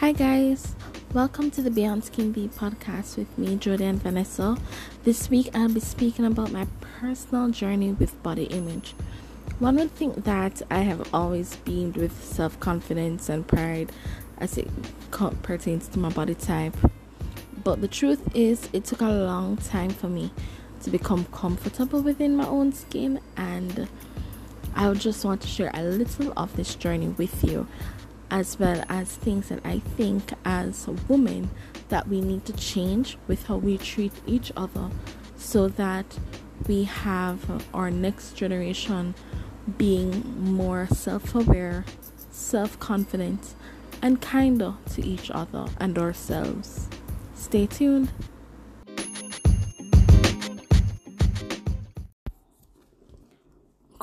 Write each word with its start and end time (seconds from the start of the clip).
Hi, 0.00 0.12
guys. 0.12 0.74
Welcome 1.14 1.50
to 1.52 1.62
the 1.62 1.70
Beyond 1.70 2.04
Skin 2.04 2.30
Deep 2.30 2.52
podcast 2.52 3.16
with 3.16 3.38
me, 3.38 3.56
Jodyanne 3.56 3.94
Vanessa. 3.94 4.58
This 5.04 5.30
week, 5.30 5.48
I'll 5.54 5.70
be 5.70 5.80
speaking 5.80 6.26
about 6.26 6.52
my 6.52 6.66
personal 7.00 7.48
journey 7.48 7.92
with 7.92 8.22
body 8.22 8.44
image. 8.44 8.94
One 9.58 9.76
would 9.76 9.90
think 9.92 10.24
that 10.24 10.60
I 10.70 10.80
have 10.80 11.08
always 11.14 11.56
been 11.56 11.94
with 11.94 12.22
self 12.22 12.60
confidence 12.60 13.30
and 13.30 13.48
pride 13.48 13.90
as 14.36 14.58
it 14.58 14.68
pertains 15.42 15.88
to 15.88 15.98
my 15.98 16.10
body 16.10 16.34
type. 16.34 16.76
But 17.64 17.80
the 17.80 17.88
truth 17.88 18.20
is, 18.36 18.68
it 18.74 18.84
took 18.84 19.00
a 19.00 19.08
long 19.08 19.56
time 19.56 19.90
for 19.90 20.08
me 20.08 20.30
to 20.82 20.90
become 20.90 21.24
comfortable 21.32 22.02
within 22.02 22.36
my 22.36 22.46
own 22.46 22.74
skin, 22.74 23.18
and 23.38 23.88
I 24.74 24.92
just 24.92 25.24
want 25.24 25.40
to 25.40 25.48
share 25.48 25.70
a 25.72 25.82
little 25.82 26.34
of 26.36 26.54
this 26.54 26.74
journey 26.74 27.08
with 27.08 27.42
you 27.42 27.66
as 28.30 28.58
well 28.58 28.84
as 28.88 29.14
things 29.14 29.48
that 29.48 29.60
I 29.64 29.78
think 29.78 30.32
as 30.44 30.88
women 31.08 31.50
that 31.88 32.08
we 32.08 32.20
need 32.20 32.44
to 32.46 32.52
change 32.52 33.16
with 33.28 33.46
how 33.46 33.56
we 33.56 33.78
treat 33.78 34.12
each 34.26 34.52
other 34.56 34.90
so 35.36 35.68
that 35.68 36.18
we 36.66 36.84
have 36.84 37.64
our 37.72 37.90
next 37.90 38.32
generation 38.32 39.14
being 39.78 40.22
more 40.38 40.86
self-aware, 40.90 41.84
self-confident 42.30 43.54
and 44.02 44.20
kinder 44.20 44.74
to 44.92 45.04
each 45.04 45.30
other 45.30 45.66
and 45.78 45.98
ourselves. 45.98 46.88
Stay 47.34 47.66
tuned. 47.66 48.10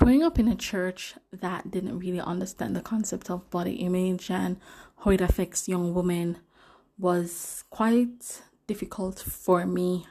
Growing 0.03 0.21
up 0.21 0.37
in 0.37 0.49
a 0.49 0.55
church 0.55 1.15
that 1.31 1.71
didn't 1.71 1.97
really 1.97 2.19
understand 2.19 2.75
the 2.75 2.81
concept 2.81 3.29
of 3.29 3.49
body 3.49 3.75
image 3.75 4.29
and 4.29 4.57
how 4.97 5.11
it 5.11 5.21
affects 5.21 5.69
young 5.69 5.93
women 5.93 6.37
was 6.97 7.63
quite 7.69 8.41
difficult 8.67 9.17
for 9.17 9.65
me 9.65 10.05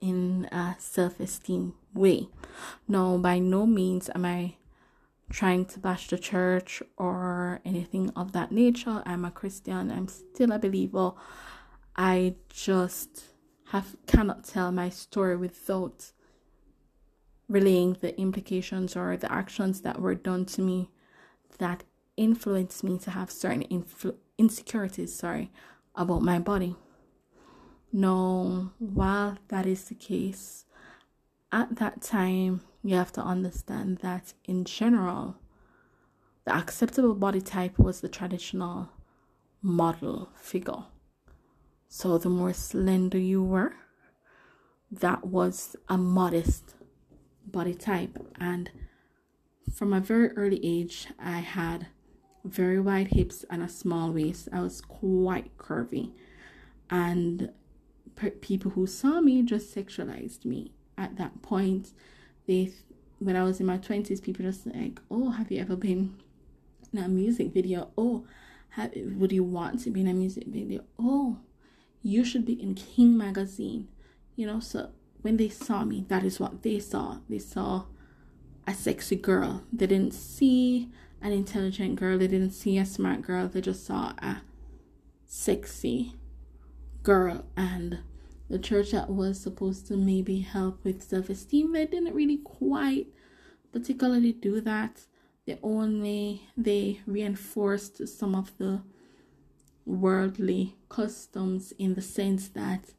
in 0.00 0.48
a 0.50 0.74
self 0.80 1.20
esteem 1.20 1.72
way. 1.94 2.26
Now, 2.88 3.18
by 3.18 3.38
no 3.38 3.66
means 3.66 4.10
am 4.16 4.24
I 4.24 4.56
trying 5.30 5.64
to 5.66 5.78
bash 5.78 6.08
the 6.08 6.18
church 6.18 6.82
or 6.96 7.60
anything 7.64 8.10
of 8.16 8.32
that 8.32 8.50
nature. 8.50 9.00
I'm 9.06 9.24
a 9.24 9.30
Christian, 9.30 9.92
I'm 9.92 10.08
still 10.08 10.50
a 10.50 10.58
believer. 10.58 11.12
I 11.94 12.34
just 12.48 13.26
have 13.66 13.94
cannot 14.08 14.42
tell 14.42 14.72
my 14.72 14.88
story 14.88 15.36
without 15.36 16.10
relaying 17.50 17.96
the 18.00 18.18
implications 18.18 18.96
or 18.96 19.16
the 19.16 19.30
actions 19.30 19.80
that 19.80 20.00
were 20.00 20.14
done 20.14 20.46
to 20.46 20.62
me 20.62 20.88
that 21.58 21.82
influenced 22.16 22.84
me 22.84 22.96
to 22.96 23.10
have 23.10 23.30
certain 23.30 23.84
insecurities 24.38 25.12
sorry 25.14 25.50
about 25.96 26.22
my 26.22 26.38
body. 26.38 26.76
No 27.92 28.70
while 28.78 29.36
that 29.48 29.66
is 29.66 29.84
the 29.84 29.96
case 29.96 30.64
at 31.50 31.76
that 31.76 32.00
time 32.00 32.60
you 32.84 32.94
have 32.94 33.10
to 33.12 33.20
understand 33.20 33.98
that 33.98 34.32
in 34.44 34.64
general 34.64 35.36
the 36.44 36.54
acceptable 36.54 37.14
body 37.14 37.40
type 37.40 37.76
was 37.78 38.00
the 38.00 38.08
traditional 38.08 38.90
model 39.60 40.30
figure. 40.36 40.84
So 41.88 42.16
the 42.16 42.28
more 42.28 42.52
slender 42.52 43.18
you 43.18 43.42
were 43.42 43.74
that 44.92 45.26
was 45.26 45.74
a 45.88 45.98
modest 45.98 46.74
body 47.52 47.74
type 47.74 48.18
and 48.38 48.70
from 49.74 49.92
a 49.92 50.00
very 50.00 50.30
early 50.32 50.60
age 50.64 51.08
i 51.18 51.38
had 51.38 51.86
very 52.44 52.80
wide 52.80 53.08
hips 53.08 53.44
and 53.50 53.62
a 53.62 53.68
small 53.68 54.12
waist. 54.12 54.48
I 54.52 54.60
was 54.60 54.80
quite 54.80 55.56
curvy. 55.58 56.12
And 56.88 57.50
people 58.40 58.72
who 58.72 58.86
saw 58.86 59.20
me 59.20 59.42
just 59.42 59.74
sexualized 59.74 60.44
me. 60.44 60.72
At 60.98 61.16
that 61.16 61.40
point 61.40 61.92
they 62.46 62.72
when 63.18 63.36
i 63.36 63.42
was 63.42 63.60
in 63.60 63.66
my 63.66 63.78
20s 63.78 64.22
people 64.22 64.44
just 64.44 64.66
like 64.66 64.98
oh 65.10 65.30
have 65.30 65.50
you 65.50 65.60
ever 65.60 65.76
been 65.76 66.16
in 66.92 66.98
a 66.98 67.08
music 67.08 67.52
video? 67.52 67.90
Oh 67.96 68.26
have, 68.70 68.92
would 68.94 69.32
you 69.32 69.44
want 69.44 69.80
to 69.84 69.90
be 69.90 70.02
in 70.02 70.08
a 70.08 70.14
music 70.14 70.46
video? 70.46 70.84
Oh 70.98 71.38
you 72.02 72.24
should 72.24 72.44
be 72.44 72.60
in 72.60 72.74
king 72.74 73.16
magazine. 73.16 73.88
You 74.36 74.46
know 74.46 74.60
so 74.60 74.90
when 75.22 75.36
they 75.36 75.48
saw 75.48 75.84
me, 75.84 76.04
that 76.08 76.24
is 76.24 76.40
what 76.40 76.62
they 76.62 76.78
saw. 76.78 77.18
They 77.28 77.38
saw 77.38 77.84
a 78.66 78.74
sexy 78.74 79.16
girl. 79.16 79.62
They 79.72 79.86
didn't 79.86 80.14
see 80.14 80.90
an 81.20 81.32
intelligent 81.32 81.96
girl. 81.96 82.18
They 82.18 82.28
didn't 82.28 82.52
see 82.52 82.78
a 82.78 82.86
smart 82.86 83.22
girl. 83.22 83.48
They 83.48 83.60
just 83.60 83.84
saw 83.84 84.12
a 84.18 84.42
sexy 85.26 86.14
girl. 87.02 87.44
And 87.56 88.00
the 88.48 88.58
church 88.58 88.92
that 88.92 89.10
was 89.10 89.40
supposed 89.40 89.86
to 89.88 89.96
maybe 89.96 90.40
help 90.40 90.84
with 90.84 91.02
self 91.02 91.28
esteem, 91.28 91.72
they 91.72 91.86
didn't 91.86 92.14
really 92.14 92.38
quite 92.38 93.08
particularly 93.72 94.32
do 94.32 94.60
that. 94.60 95.02
They 95.46 95.58
only 95.62 96.48
they 96.56 97.00
reinforced 97.06 98.06
some 98.08 98.34
of 98.34 98.56
the 98.58 98.82
worldly 99.84 100.76
customs 100.88 101.72
in 101.78 101.94
the 101.94 102.02
sense 102.02 102.48
that 102.48 102.92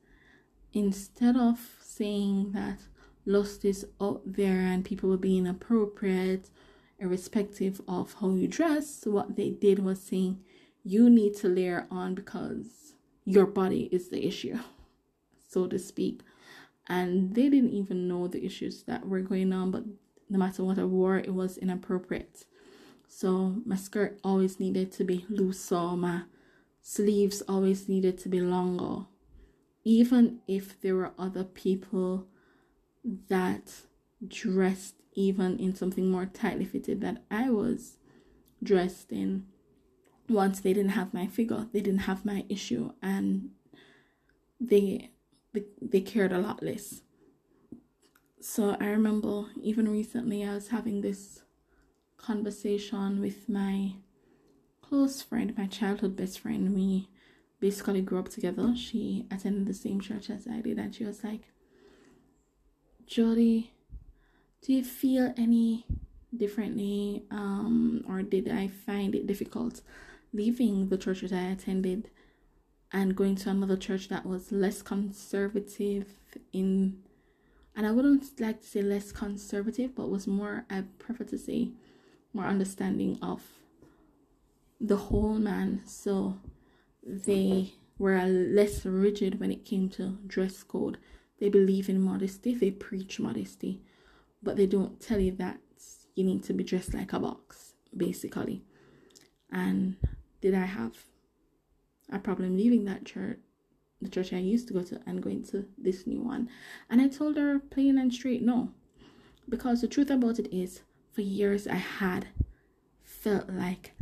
instead 0.74 1.38
of 1.38 1.60
saying 1.98 2.52
that 2.54 2.80
lust 3.26 3.64
is 3.66 3.86
out 4.00 4.22
there 4.26 4.62
and 4.62 4.86
people 4.86 5.10
were 5.10 5.18
being 5.18 5.48
appropriate 5.48 6.50
irrespective 7.00 7.82
of 7.88 8.16
how 8.20 8.30
you 8.32 8.48
dress 8.48 9.02
what 9.06 9.36
they 9.36 9.50
did 9.50 9.80
was 9.80 10.02
saying 10.02 10.40
you 10.84 11.10
need 11.10 11.36
to 11.36 11.48
layer 11.48 11.88
on 11.92 12.14
because 12.16 12.94
your 13.26 13.46
body 13.46 13.90
is 13.92 14.10
the 14.10 14.26
issue 14.26 14.58
so 15.52 15.68
to 15.68 15.78
speak. 15.78 16.22
And 16.88 17.36
they 17.36 17.50
didn't 17.50 17.72
even 17.74 18.08
know 18.08 18.28
the 18.28 18.44
issues 18.44 18.84
that 18.84 19.08
were 19.08 19.22
going 19.22 19.54
on 19.54 19.72
but 19.72 19.84
no 20.30 20.40
matter 20.40 20.64
what 20.64 20.80
i 20.80 20.86
wore 20.86 21.18
it 21.18 21.34
was 21.34 21.58
inappropriate. 21.58 22.46
So 23.08 23.56
my 23.66 23.76
skirt 23.76 24.20
always 24.24 24.60
needed 24.60 24.92
to 24.94 25.04
be 25.04 25.26
looser 25.30 25.98
my 25.98 26.24
sleeves 26.82 27.42
always 27.48 27.88
needed 27.90 28.18
to 28.20 28.30
be 28.30 28.42
longer 28.42 29.06
even 29.84 30.40
if 30.48 30.80
there 30.82 30.96
were 30.96 31.12
other 31.18 31.44
people 31.44 32.28
that 33.04 33.82
dressed 34.28 34.96
even 35.14 35.58
in 35.58 35.76
something 35.76 36.10
more 36.10 36.26
tightly 36.26 36.66
fitted 36.66 37.02
that 37.02 37.24
I 37.30 37.50
was 37.50 37.98
dressed 38.64 39.12
in 39.12 39.48
once 40.30 40.60
they 40.60 40.74
didn't 40.74 40.92
have 40.92 41.14
my 41.14 41.28
figure 41.28 41.68
they 41.74 41.82
didn't 41.82 42.02
have 42.02 42.24
my 42.24 42.46
issue 42.48 42.92
and 43.02 43.50
they 44.60 45.10
they, 45.54 45.64
they 45.82 46.00
cared 46.00 46.32
a 46.32 46.38
lot 46.38 46.64
less. 46.64 47.02
So 48.40 48.78
I 48.80 48.86
remember 48.86 49.46
even 49.62 49.90
recently 49.90 50.46
I 50.46 50.54
was 50.54 50.70
having 50.70 51.02
this 51.02 51.42
conversation 52.18 53.20
with 53.20 53.50
my 53.50 53.96
close 54.82 55.22
friend 55.22 55.58
my 55.58 55.66
childhood 55.68 56.16
best 56.16 56.40
friend. 56.40 56.74
We 56.74 57.10
basically 57.62 58.02
grew 58.02 58.20
up 58.20 58.28
together. 58.28 58.74
She 58.76 59.26
attended 59.32 59.68
the 59.68 59.74
same 59.74 60.02
church 60.02 60.30
as 60.30 60.48
I 60.48 60.60
did, 60.60 60.78
and 60.78 60.94
she 60.94 61.06
was 61.06 61.24
like, 61.24 61.44
Jody, 63.08 63.72
do 64.62 64.74
you 64.74 64.84
feel 64.84 65.34
any 65.38 65.86
differently? 66.36 67.24
Um, 67.32 68.04
or 68.08 68.22
did 68.24 68.50
I 68.50 68.68
find 68.68 69.16
it 69.16 69.28
difficult 69.28 69.82
leaving 70.34 70.90
the 70.90 70.98
church 70.98 71.22
that 71.22 71.34
I 71.34 71.52
attended 71.52 72.10
and 72.92 73.16
going 73.16 73.36
to 73.38 73.50
another 73.50 73.78
church 73.78 74.10
that 74.10 74.26
was 74.26 74.52
less 74.52 74.82
conservative 74.82 76.06
in 76.54 76.98
and 77.76 77.88
I 77.88 77.92
wouldn't 77.92 78.40
like 78.40 78.62
to 78.62 78.68
say 78.68 78.82
less 78.82 79.14
conservative, 79.14 79.96
but 79.96 80.10
was 80.10 80.28
more 80.28 80.66
I 80.70 80.84
prefer 81.00 81.24
to 81.26 81.38
say 81.38 81.70
more 82.34 82.46
understanding 82.46 83.18
of 83.22 83.42
the 84.80 84.98
whole 84.98 85.36
man. 85.36 85.82
So 85.86 86.38
they 87.04 87.74
were 87.98 88.24
less 88.26 88.86
rigid 88.86 89.40
when 89.40 89.52
it 89.52 89.66
came 89.66 89.90
to 89.90 90.18
dress 90.26 90.64
code. 90.64 90.98
They 91.40 91.50
believe 91.50 91.90
in 91.90 92.02
modesty, 92.02 92.54
they 92.54 92.72
preach 92.72 93.20
modesty, 93.20 93.82
but 94.44 94.58
they 94.58 94.68
don't 94.68 95.00
tell 95.00 95.20
you 95.20 95.32
that 95.34 95.60
you 96.16 96.24
need 96.24 96.44
to 96.44 96.54
be 96.54 96.64
dressed 96.64 96.94
like 96.94 97.14
a 97.14 97.20
box, 97.20 97.74
basically. 97.96 98.64
And 99.52 99.98
did 100.42 100.54
I 100.54 100.66
have 100.66 101.06
a 102.12 102.20
problem 102.20 102.58
leaving 102.58 102.86
that 102.86 103.06
church, 103.06 103.40
the 104.02 104.10
church 104.10 104.34
I 104.34 104.38
used 104.38 104.68
to 104.68 104.74
go 104.74 104.84
to, 104.84 105.00
and 105.06 105.22
going 105.22 105.44
to 105.46 105.66
this 105.78 106.06
new 106.06 106.22
one? 106.22 106.50
And 106.90 107.02
I 107.02 107.08
told 107.08 107.38
her 107.38 107.60
plain 107.60 107.98
and 107.98 108.14
straight 108.14 108.42
no. 108.42 108.72
Because 109.50 109.82
the 109.82 109.88
truth 109.88 110.10
about 110.10 110.40
it 110.40 110.54
is, 110.54 110.82
for 111.12 111.22
years 111.22 111.68
I 111.68 111.76
had 111.76 112.28
felt 113.04 113.50
like 113.50 113.94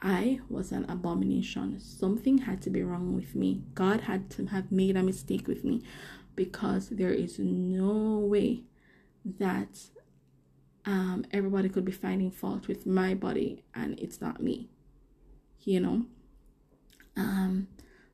I 0.00 0.40
was 0.48 0.72
an 0.72 0.84
abomination. 0.88 1.80
Something 1.80 2.38
had 2.38 2.60
to 2.62 2.70
be 2.70 2.82
wrong 2.82 3.14
with 3.14 3.34
me. 3.34 3.62
God 3.74 4.02
had 4.02 4.30
to 4.30 4.46
have 4.46 4.70
made 4.70 4.96
a 4.96 5.02
mistake 5.02 5.46
with 5.48 5.64
me 5.64 5.82
because 6.36 6.88
there 6.90 7.12
is 7.12 7.38
no 7.38 8.18
way 8.18 8.64
that 9.24 9.80
um, 10.84 11.24
everybody 11.30 11.68
could 11.68 11.84
be 11.84 11.92
finding 11.92 12.30
fault 12.30 12.68
with 12.68 12.86
my 12.86 13.14
body 13.14 13.64
and 13.74 13.98
it's 13.98 14.20
not 14.20 14.42
me. 14.42 14.68
You 15.62 15.80
know? 15.80 16.06
Um, 17.16 17.68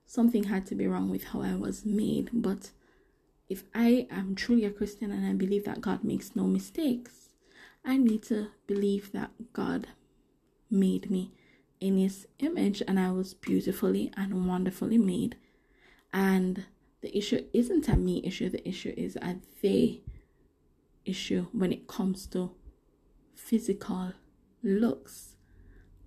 something 0.06 0.44
had 0.44 0.66
to 0.66 0.74
be 0.74 0.86
wrong 0.86 1.10
with 1.10 1.24
how 1.24 1.42
I 1.42 1.54
was 1.54 1.84
made. 1.84 2.30
But 2.32 2.70
if 3.48 3.64
I 3.74 4.06
am 4.10 4.34
truly 4.36 4.64
a 4.64 4.70
Christian 4.70 5.10
and 5.10 5.26
I 5.26 5.32
believe 5.32 5.64
that 5.64 5.80
God 5.80 6.04
makes 6.04 6.36
no 6.36 6.44
mistakes, 6.44 7.30
I 7.84 7.96
need 7.96 8.22
to 8.24 8.48
believe 8.66 9.10
that 9.12 9.30
God 9.52 9.88
made 10.70 11.10
me 11.10 11.32
in 11.80 11.98
His 11.98 12.26
image 12.38 12.82
and 12.86 13.00
I 13.00 13.10
was 13.10 13.34
beautifully 13.34 14.12
and 14.16 14.46
wonderfully 14.46 14.98
made. 14.98 15.36
And 16.12 16.64
the 17.00 17.16
issue 17.16 17.44
isn't 17.52 17.88
a 17.88 17.96
me 17.96 18.22
issue, 18.24 18.50
the 18.50 18.66
issue 18.68 18.92
is 18.96 19.16
a 19.16 19.36
they 19.62 20.02
issue 21.04 21.46
when 21.52 21.72
it 21.72 21.88
comes 21.88 22.26
to 22.26 22.52
physical 23.34 24.12
looks, 24.62 25.36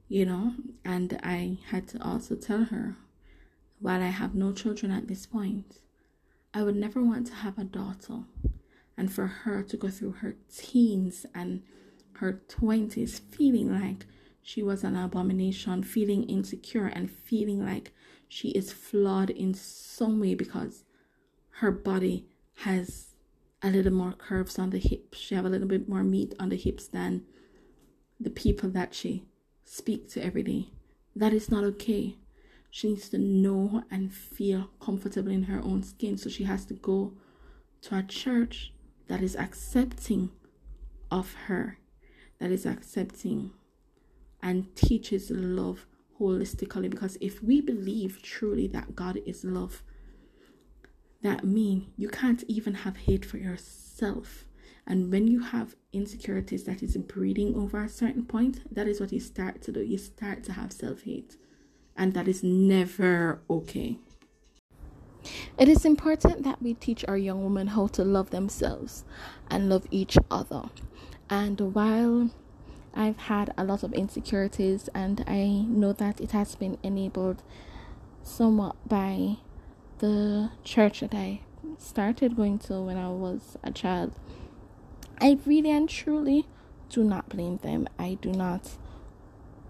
you 0.07 0.25
know. 0.25 0.53
And 0.85 1.19
I 1.23 1.57
had 1.69 1.87
to 1.89 2.03
also 2.03 2.35
tell 2.35 2.65
her, 2.65 2.97
while 3.79 4.01
I 4.01 4.07
have 4.07 4.35
no 4.35 4.51
children 4.51 4.91
at 4.91 5.07
this 5.07 5.25
point, 5.25 5.79
I 6.53 6.63
would 6.63 6.75
never 6.75 7.01
want 7.01 7.27
to 7.27 7.33
have 7.33 7.57
a 7.57 7.63
daughter 7.63 8.23
and 8.95 9.11
for 9.11 9.25
her 9.25 9.63
to 9.63 9.77
go 9.77 9.89
through 9.89 10.11
her 10.11 10.35
teens 10.55 11.25
and 11.33 11.63
her 12.17 12.43
20s 12.47 13.19
feeling 13.31 13.73
like 13.73 14.05
she 14.43 14.61
was 14.61 14.83
an 14.83 14.97
abomination, 14.97 15.83
feeling 15.83 16.23
insecure, 16.23 16.87
and 16.87 17.09
feeling 17.09 17.65
like 17.65 17.93
she 18.27 18.49
is 18.49 18.73
flawed 18.73 19.29
in 19.29 19.53
some 19.53 20.19
way 20.19 20.35
because 20.35 20.83
her 21.57 21.71
body 21.71 22.27
has 22.57 23.15
a 23.61 23.69
little 23.69 23.93
more 23.93 24.11
curves 24.11 24.59
on 24.59 24.69
the 24.69 24.79
hips. 24.79 25.17
She 25.17 25.33
have 25.33 25.45
a 25.45 25.49
little 25.49 25.67
bit 25.67 25.87
more 25.87 26.03
meat 26.03 26.33
on 26.39 26.49
the 26.49 26.57
hips 26.57 26.87
than 26.87 27.23
the 28.19 28.29
people 28.29 28.69
that 28.71 28.93
she 28.93 29.23
speak 29.63 30.09
to 30.09 30.23
every 30.23 30.43
day. 30.43 30.67
That 31.15 31.33
is 31.33 31.49
not 31.49 31.63
okay. 31.63 32.17
She 32.69 32.89
needs 32.89 33.07
to 33.09 33.17
know 33.17 33.83
and 33.89 34.13
feel 34.13 34.71
comfortable 34.81 35.31
in 35.31 35.43
her 35.43 35.61
own 35.63 35.83
skin. 35.83 36.17
So 36.17 36.29
she 36.29 36.43
has 36.43 36.65
to 36.65 36.73
go 36.73 37.13
to 37.83 37.97
a 37.97 38.03
church 38.03 38.73
that 39.07 39.21
is 39.21 39.37
accepting 39.37 40.31
of 41.09 41.33
her, 41.47 41.77
that 42.39 42.51
is 42.51 42.65
accepting 42.65 43.51
and 44.43 44.75
teaches 44.75 45.31
love 45.31 45.87
holistically. 46.19 46.89
Because 46.89 47.17
if 47.19 47.41
we 47.41 47.61
believe 47.61 48.21
truly 48.21 48.67
that 48.67 48.95
God 48.95 49.19
is 49.25 49.43
love, 49.43 49.81
that 51.23 51.43
mean 51.43 51.91
you 51.97 52.09
can't 52.09 52.43
even 52.47 52.75
have 52.75 52.97
hate 52.97 53.25
for 53.25 53.37
yourself. 53.37 54.45
And 54.85 55.11
when 55.11 55.27
you 55.27 55.39
have 55.39 55.75
insecurities 55.93 56.65
that 56.65 56.83
is 56.83 56.97
breeding 56.97 57.55
over 57.55 57.81
a 57.83 57.89
certain 57.89 58.25
point 58.25 58.61
that 58.73 58.87
is 58.87 58.99
what 58.99 59.13
you 59.13 59.19
start 59.21 59.61
to 59.61 59.71
do. 59.71 59.81
You 59.81 59.97
start 59.97 60.43
to 60.43 60.53
have 60.53 60.73
self-hate. 60.73 61.37
And 61.95 62.13
that 62.13 62.27
is 62.27 62.43
never 62.43 63.41
okay. 63.49 63.99
It 65.57 65.69
is 65.69 65.85
important 65.85 66.43
that 66.43 66.61
we 66.61 66.73
teach 66.73 67.05
our 67.07 67.17
young 67.17 67.43
women 67.43 67.67
how 67.67 67.87
to 67.87 68.03
love 68.03 68.31
themselves 68.31 69.05
and 69.49 69.69
love 69.69 69.87
each 69.89 70.17
other. 70.29 70.63
And 71.29 71.73
while 71.73 72.31
I've 72.93 73.17
had 73.17 73.53
a 73.57 73.63
lot 73.63 73.83
of 73.83 73.93
insecurities, 73.93 74.89
and 74.93 75.23
I 75.27 75.65
know 75.67 75.93
that 75.93 76.21
it 76.21 76.31
has 76.31 76.55
been 76.55 76.77
enabled 76.83 77.41
somewhat 78.21 78.75
by 78.87 79.37
the 79.99 80.51
church 80.63 81.01
that 81.01 81.13
I 81.13 81.41
started 81.77 82.35
going 82.35 82.59
to 82.59 82.81
when 82.81 82.97
I 82.97 83.09
was 83.09 83.57
a 83.63 83.71
child, 83.71 84.13
I 85.19 85.39
really 85.45 85.71
and 85.71 85.89
truly 85.89 86.47
do 86.89 87.03
not 87.03 87.29
blame 87.29 87.57
them. 87.57 87.87
I 87.97 88.17
do 88.21 88.31
not. 88.31 88.77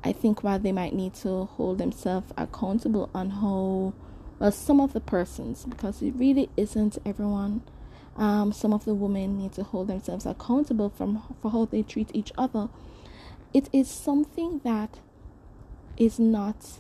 I 0.03 0.11
think 0.11 0.43
while 0.43 0.59
they 0.59 0.71
might 0.71 0.93
need 0.93 1.13
to 1.15 1.45
hold 1.45 1.77
themselves 1.77 2.33
accountable 2.37 3.09
on 3.13 3.29
how, 3.29 3.93
well, 4.39 4.51
some 4.51 4.81
of 4.81 4.93
the 4.93 4.99
persons, 4.99 5.65
because 5.65 6.01
it 6.01 6.13
really 6.15 6.49
isn't 6.57 6.97
everyone. 7.05 7.61
Um, 8.17 8.51
some 8.51 8.73
of 8.73 8.85
the 8.85 8.93
women 8.93 9.37
need 9.37 9.53
to 9.53 9.63
hold 9.63 9.87
themselves 9.87 10.25
accountable 10.25 10.89
from 10.89 11.23
for 11.41 11.49
how 11.51 11.65
they 11.65 11.81
treat 11.81 12.09
each 12.13 12.31
other. 12.37 12.69
It 13.53 13.69
is 13.71 13.87
something 13.87 14.61
that 14.63 14.99
is 15.95 16.19
not 16.19 16.79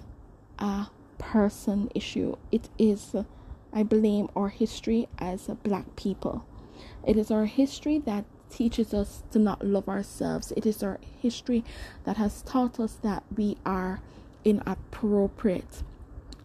a 0.57 0.87
person 1.17 1.91
issue. 1.93 2.35
It 2.51 2.69
is 2.79 3.15
I 3.71 3.83
blame 3.83 4.29
our 4.35 4.49
history 4.49 5.07
as 5.17 5.47
black 5.63 5.95
people. 5.95 6.45
It 7.05 7.17
is 7.17 7.31
our 7.31 7.45
history 7.45 7.99
that 7.99 8.25
teaches 8.49 8.93
us 8.93 9.23
to 9.31 9.39
not 9.39 9.65
love 9.65 9.89
ourselves. 9.89 10.53
It 10.55 10.65
is 10.65 10.83
our 10.83 10.99
history 11.21 11.63
that 12.03 12.17
has 12.17 12.43
taught 12.43 12.79
us 12.79 12.93
that 13.01 13.23
we 13.35 13.57
are 13.65 14.01
inappropriate. 14.45 15.83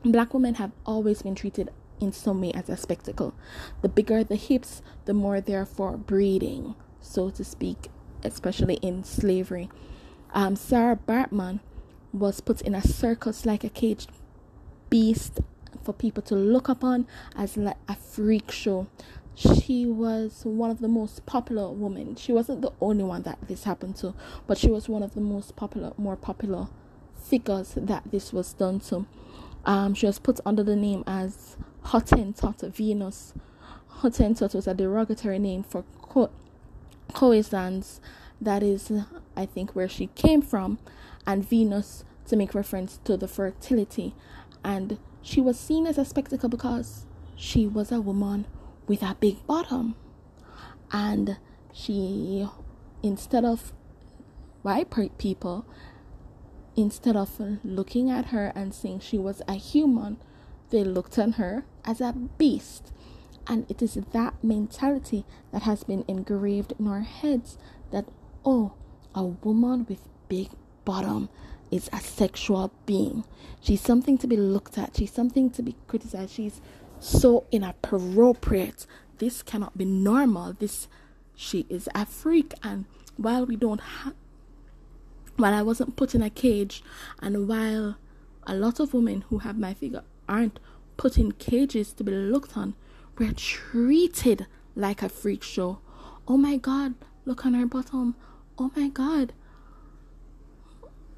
Black 0.04 0.32
women 0.32 0.54
have 0.54 0.72
always 0.86 1.22
been 1.22 1.34
treated 1.34 1.70
in 2.00 2.12
some 2.12 2.40
way 2.40 2.52
as 2.52 2.68
a 2.68 2.76
spectacle. 2.76 3.34
The 3.82 3.88
bigger 3.88 4.24
the 4.24 4.36
hips, 4.36 4.80
the 5.04 5.14
more 5.14 5.40
they're 5.40 5.66
for 5.66 5.96
breeding, 5.96 6.74
so 7.00 7.28
to 7.30 7.44
speak, 7.44 7.88
especially 8.24 8.74
in 8.76 9.04
slavery. 9.04 9.68
Um, 10.32 10.56
Sarah 10.56 10.98
Baartman 11.06 11.60
was 12.12 12.40
put 12.40 12.60
in 12.62 12.74
a 12.74 12.82
circus 12.82 13.46
like 13.46 13.64
a 13.64 13.68
caged 13.68 14.10
beast 14.90 15.40
for 15.82 15.92
people 15.92 16.22
to 16.24 16.34
look 16.34 16.68
upon 16.68 17.06
as 17.36 17.56
like 17.56 17.76
a 17.88 17.94
freak 17.94 18.50
show. 18.50 18.86
She 19.34 19.86
was 19.86 20.44
one 20.44 20.70
of 20.70 20.80
the 20.80 20.88
most 20.88 21.24
popular 21.24 21.70
women. 21.70 22.16
She 22.16 22.32
wasn't 22.32 22.60
the 22.60 22.72
only 22.80 23.04
one 23.04 23.22
that 23.22 23.38
this 23.46 23.64
happened 23.64 23.96
to, 23.96 24.14
but 24.46 24.58
she 24.58 24.68
was 24.68 24.88
one 24.88 25.02
of 25.02 25.14
the 25.14 25.20
most 25.20 25.54
popular, 25.54 25.92
more 25.96 26.16
popular 26.16 26.68
figures 27.14 27.74
that 27.76 28.10
this 28.10 28.32
was 28.32 28.52
done 28.52 28.80
to. 28.80 29.06
Um, 29.64 29.94
she 29.94 30.06
was 30.06 30.18
put 30.18 30.40
under 30.44 30.62
the 30.62 30.76
name 30.76 31.04
as 31.06 31.56
Hottentot 31.86 32.72
Venus. 32.74 33.34
Hottentot 34.00 34.54
was 34.54 34.66
a 34.66 34.74
derogatory 34.74 35.38
name 35.38 35.62
for 35.62 35.84
co-. 36.02 36.30
That 38.40 38.62
is, 38.62 38.92
I 39.36 39.46
think, 39.46 39.72
where 39.72 39.88
she 39.88 40.08
came 40.14 40.42
from, 40.42 40.78
and 41.26 41.48
Venus 41.48 42.04
to 42.26 42.36
make 42.36 42.54
reference 42.54 42.98
to 43.04 43.16
the 43.16 43.28
fertility. 43.28 44.14
And 44.64 44.98
she 45.22 45.40
was 45.40 45.58
seen 45.58 45.86
as 45.86 45.98
a 45.98 46.04
spectacle 46.04 46.48
because 46.48 47.06
she 47.36 47.66
was 47.66 47.90
a 47.90 48.00
woman 48.00 48.46
with 48.86 49.02
a 49.02 49.16
big 49.18 49.46
bottom. 49.46 49.94
And 50.92 51.38
she, 51.72 52.48
instead 53.02 53.44
of 53.44 53.72
white 54.62 54.90
people, 55.18 55.66
instead 56.76 57.16
of 57.16 57.40
looking 57.64 58.10
at 58.10 58.26
her 58.26 58.52
and 58.54 58.72
saying 58.74 59.00
she 59.00 59.18
was 59.18 59.42
a 59.48 59.54
human, 59.54 60.18
they 60.70 60.84
looked 60.84 61.18
on 61.18 61.32
her 61.32 61.64
as 61.84 62.00
a 62.00 62.12
beast. 62.12 62.92
And 63.46 63.68
it 63.70 63.80
is 63.80 63.94
that 63.94 64.44
mentality 64.44 65.24
that 65.52 65.62
has 65.62 65.82
been 65.82 66.04
engraved 66.06 66.74
in 66.78 66.86
our 66.86 67.00
heads 67.00 67.56
that, 67.90 68.06
oh, 68.44 68.72
a 69.14 69.24
woman 69.24 69.86
with 69.88 70.00
big 70.28 70.50
bottom 70.84 71.28
is 71.70 71.88
a 71.92 72.00
sexual 72.00 72.72
being. 72.86 73.24
She's 73.60 73.80
something 73.80 74.18
to 74.18 74.26
be 74.26 74.36
looked 74.36 74.78
at. 74.78 74.96
She's 74.96 75.12
something 75.12 75.50
to 75.50 75.62
be 75.62 75.76
criticized. 75.86 76.34
She's 76.34 76.60
so 77.00 77.46
inappropriate. 77.52 78.86
This 79.18 79.42
cannot 79.42 79.76
be 79.76 79.84
normal. 79.84 80.54
This 80.54 80.88
she 81.34 81.66
is 81.68 81.88
a 81.94 82.04
freak 82.04 82.54
and 82.64 82.84
while 83.16 83.46
we 83.46 83.54
don't 83.54 83.80
have 83.80 84.14
while 85.36 85.54
I 85.54 85.62
wasn't 85.62 85.94
put 85.94 86.14
in 86.14 86.22
a 86.22 86.30
cage 86.30 86.82
and 87.22 87.46
while 87.46 87.96
a 88.44 88.54
lot 88.56 88.80
of 88.80 88.92
women 88.92 89.22
who 89.28 89.38
have 89.38 89.56
my 89.56 89.72
figure 89.72 90.02
aren't 90.28 90.58
put 90.96 91.16
in 91.16 91.32
cages 91.32 91.92
to 91.92 92.02
be 92.02 92.10
looked 92.10 92.56
on, 92.56 92.74
we're 93.18 93.32
treated 93.32 94.46
like 94.74 95.00
a 95.00 95.08
freak 95.08 95.44
show. 95.44 95.78
Oh 96.26 96.36
my 96.36 96.56
god, 96.56 96.94
look 97.28 97.44
on 97.44 97.52
her 97.52 97.66
bottom. 97.66 98.16
Oh 98.58 98.72
my 98.74 98.88
god, 98.88 99.34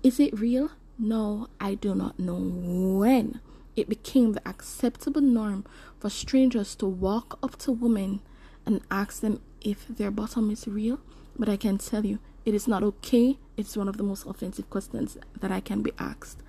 is 0.02 0.19
it 0.19 0.38
real? 0.38 0.71
No, 0.99 1.49
I 1.61 1.75
do 1.75 1.95
not 1.95 2.19
know 2.19 2.37
when 2.37 3.40
it 3.76 3.88
became 3.88 4.33
the 4.33 4.47
acceptable 4.47 5.21
norm 5.21 5.64
for 6.00 6.11
strangers 6.11 6.75
to 6.76 6.87
walk 6.87 7.38
up 7.43 7.57
to 7.59 7.73
women 7.73 8.21
and 8.67 8.83
ask 8.90 9.21
them 9.21 9.40
if 9.61 9.87
their 9.87 10.11
bottom 10.11 10.50
is 10.50 10.67
real. 10.67 10.99
But 11.38 11.49
I 11.49 11.57
can 11.57 11.79
tell 11.79 12.05
you, 12.05 12.19
it 12.45 12.55
is 12.55 12.67
not 12.67 12.83
okay. 12.83 13.38
It's 13.57 13.76
one 13.76 13.88
of 13.88 13.97
the 13.97 14.02
most 14.02 14.26
offensive 14.26 14.69
questions 14.69 15.17
that 15.40 15.52
I 15.52 15.61
can 15.61 15.81
be 15.81 15.93
asked. 15.99 16.43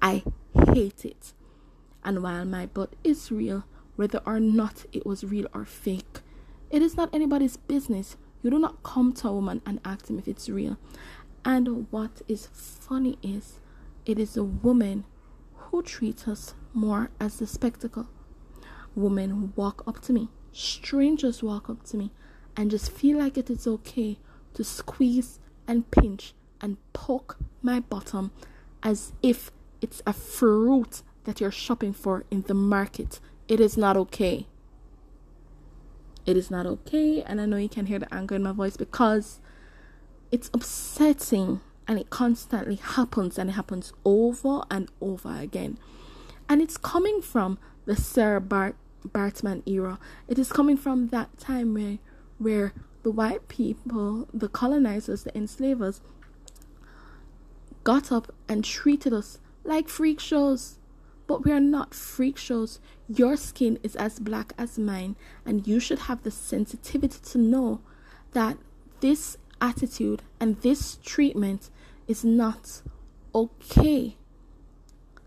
I 0.00 0.22
hate 0.72 1.04
it. 1.04 1.34
And 2.04 2.22
while 2.22 2.44
my 2.44 2.66
butt 2.66 2.94
is 3.02 3.32
real, 3.32 3.64
whether 3.96 4.22
or 4.24 4.38
not 4.38 4.86
it 4.92 5.04
was 5.04 5.24
real 5.24 5.48
or 5.52 5.64
fake, 5.64 6.20
it 6.70 6.80
is 6.80 6.96
not 6.96 7.12
anybody's 7.12 7.56
business. 7.56 8.16
You 8.42 8.50
do 8.50 8.58
not 8.58 8.82
come 8.82 9.12
to 9.14 9.28
a 9.28 9.32
woman 9.32 9.60
and 9.66 9.80
ask 9.84 10.06
them 10.06 10.18
if 10.18 10.26
it's 10.26 10.48
real. 10.48 10.78
And 11.44 11.86
what 11.90 12.22
is 12.28 12.48
funny 12.52 13.18
is 13.22 13.60
it 14.06 14.18
is 14.18 14.36
a 14.36 14.44
woman 14.44 15.04
who 15.54 15.82
treats 15.82 16.26
us 16.26 16.54
more 16.72 17.10
as 17.20 17.40
a 17.40 17.46
spectacle. 17.46 18.08
Women 18.94 19.52
walk 19.56 19.82
up 19.86 20.00
to 20.02 20.12
me, 20.12 20.28
strangers 20.52 21.42
walk 21.42 21.70
up 21.70 21.84
to 21.84 21.96
me, 21.96 22.12
and 22.56 22.70
just 22.70 22.90
feel 22.90 23.18
like 23.18 23.38
it 23.38 23.50
is 23.50 23.66
okay 23.66 24.18
to 24.54 24.64
squeeze 24.64 25.38
and 25.66 25.90
pinch 25.90 26.34
and 26.60 26.76
poke 26.92 27.38
my 27.62 27.80
bottom 27.80 28.32
as 28.82 29.12
if 29.22 29.50
it's 29.80 30.02
a 30.06 30.12
fruit 30.12 31.02
that 31.24 31.40
you're 31.40 31.50
shopping 31.50 31.92
for 31.92 32.24
in 32.30 32.42
the 32.42 32.54
market. 32.54 33.20
It 33.48 33.60
is 33.60 33.76
not 33.76 33.96
okay. 33.96 34.46
It 36.26 36.36
is 36.36 36.50
not 36.50 36.66
okay, 36.66 37.22
and 37.22 37.40
I 37.40 37.46
know 37.46 37.56
you 37.56 37.68
can 37.68 37.86
hear 37.86 37.98
the 37.98 38.12
anger 38.14 38.34
in 38.34 38.42
my 38.42 38.52
voice 38.52 38.76
because 38.76 39.40
it's 40.30 40.50
upsetting 40.52 41.60
and 41.88 41.98
it 41.98 42.10
constantly 42.10 42.76
happens 42.76 43.38
and 43.38 43.50
it 43.50 43.54
happens 43.54 43.92
over 44.04 44.62
and 44.70 44.88
over 45.00 45.36
again. 45.36 45.78
And 46.48 46.60
it's 46.60 46.76
coming 46.76 47.20
from 47.20 47.58
the 47.84 47.96
Sarah 47.96 48.40
Bart- 48.40 48.76
Baartman 49.06 49.66
era. 49.66 49.98
It 50.28 50.38
is 50.38 50.52
coming 50.52 50.76
from 50.76 51.08
that 51.08 51.38
time 51.38 51.74
where 51.74 51.98
where 52.38 52.72
the 53.02 53.10
white 53.10 53.48
people, 53.48 54.28
the 54.32 54.48
colonizers, 54.48 55.24
the 55.24 55.36
enslavers, 55.36 56.00
got 57.84 58.10
up 58.12 58.32
and 58.48 58.64
treated 58.64 59.12
us 59.12 59.38
like 59.64 59.88
freak 59.88 60.20
shows. 60.20 60.78
But 61.30 61.44
we 61.44 61.52
are 61.52 61.60
not 61.60 61.94
freak 61.94 62.36
shows. 62.36 62.80
Your 63.08 63.36
skin 63.36 63.78
is 63.84 63.94
as 63.94 64.18
black 64.18 64.52
as 64.58 64.80
mine, 64.80 65.14
and 65.46 65.64
you 65.64 65.78
should 65.78 66.00
have 66.10 66.24
the 66.24 66.30
sensitivity 66.32 67.20
to 67.30 67.38
know 67.38 67.82
that 68.32 68.58
this 68.98 69.36
attitude 69.60 70.22
and 70.40 70.60
this 70.62 70.98
treatment 71.04 71.70
is 72.08 72.24
not 72.24 72.82
okay. 73.32 74.16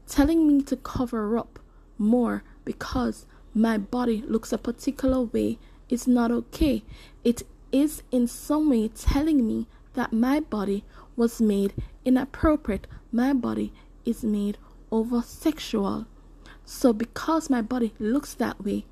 Telling 0.06 0.46
me 0.46 0.62
to 0.64 0.76
cover 0.76 1.38
up 1.38 1.58
more 1.98 2.44
because 2.66 3.26
my 3.54 3.78
body 3.78 4.26
looks 4.28 4.52
a 4.52 4.58
particular 4.58 5.22
way 5.22 5.58
is 5.88 6.06
not 6.06 6.32
okay. 6.32 6.84
It 7.24 7.44
is 7.72 8.04
in 8.12 8.28
some 8.28 8.70
way 8.70 8.90
telling 8.90 9.48
me 9.48 9.68
that 9.94 10.12
my 10.12 10.42
body 10.42 10.84
was 11.16 11.40
made 11.40 11.74
inappropriate. 12.04 12.88
My 13.14 13.32
body 13.32 13.72
is 14.04 14.22
made 14.26 14.58
over 14.94 15.24
sexual. 15.24 16.06
So, 16.64 16.94
because 16.94 17.50
my 17.50 17.62
body 17.62 17.94
looks 18.00 18.36
that 18.36 18.64
way, 18.64 18.86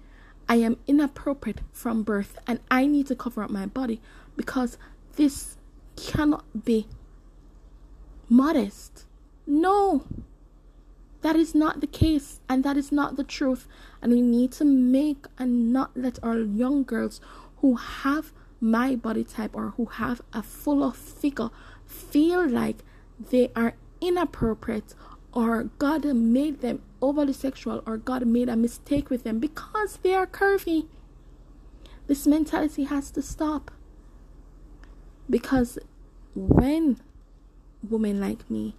I 0.49 0.55
am 0.55 0.77
inappropriate 0.87 1.61
from 1.71 2.03
birth 2.03 2.37
and 2.47 2.59
I 2.69 2.87
need 2.87 3.07
to 3.07 3.15
cover 3.15 3.43
up 3.43 3.51
my 3.51 3.67
body 3.67 4.01
because 4.35 4.77
this 5.15 5.57
cannot 5.95 6.65
be 6.65 6.87
modest. 8.27 9.05
No, 9.45 10.05
that 11.21 11.35
is 11.35 11.53
not 11.53 11.79
the 11.79 11.87
case 11.87 12.39
and 12.49 12.63
that 12.65 12.75
is 12.75 12.91
not 12.91 13.15
the 13.15 13.23
truth. 13.23 13.67
And 14.01 14.11
we 14.11 14.21
need 14.21 14.51
to 14.53 14.65
make 14.65 15.27
and 15.37 15.71
not 15.71 15.95
let 15.95 16.17
our 16.23 16.39
young 16.39 16.83
girls 16.83 17.21
who 17.57 17.75
have 17.75 18.33
my 18.59 18.95
body 18.95 19.23
type 19.23 19.55
or 19.55 19.73
who 19.77 19.85
have 19.85 20.21
a 20.33 20.41
fuller 20.41 20.91
figure 20.91 21.49
feel 21.85 22.47
like 22.47 22.83
they 23.29 23.51
are 23.55 23.75
inappropriate 24.01 24.95
or 25.33 25.63
God 25.77 26.03
made 26.05 26.61
them 26.61 26.81
overly 27.01 27.33
sexual 27.33 27.81
or 27.85 27.97
God 27.97 28.25
made 28.27 28.49
a 28.49 28.55
mistake 28.55 29.09
with 29.09 29.23
them 29.23 29.39
because 29.39 29.97
they 30.03 30.13
are 30.13 30.27
curvy. 30.27 30.87
This 32.07 32.27
mentality 32.27 32.83
has 32.83 33.11
to 33.11 33.21
stop. 33.21 33.71
Because 35.29 35.79
when 36.35 36.99
women 37.87 38.19
like 38.19 38.49
me 38.49 38.75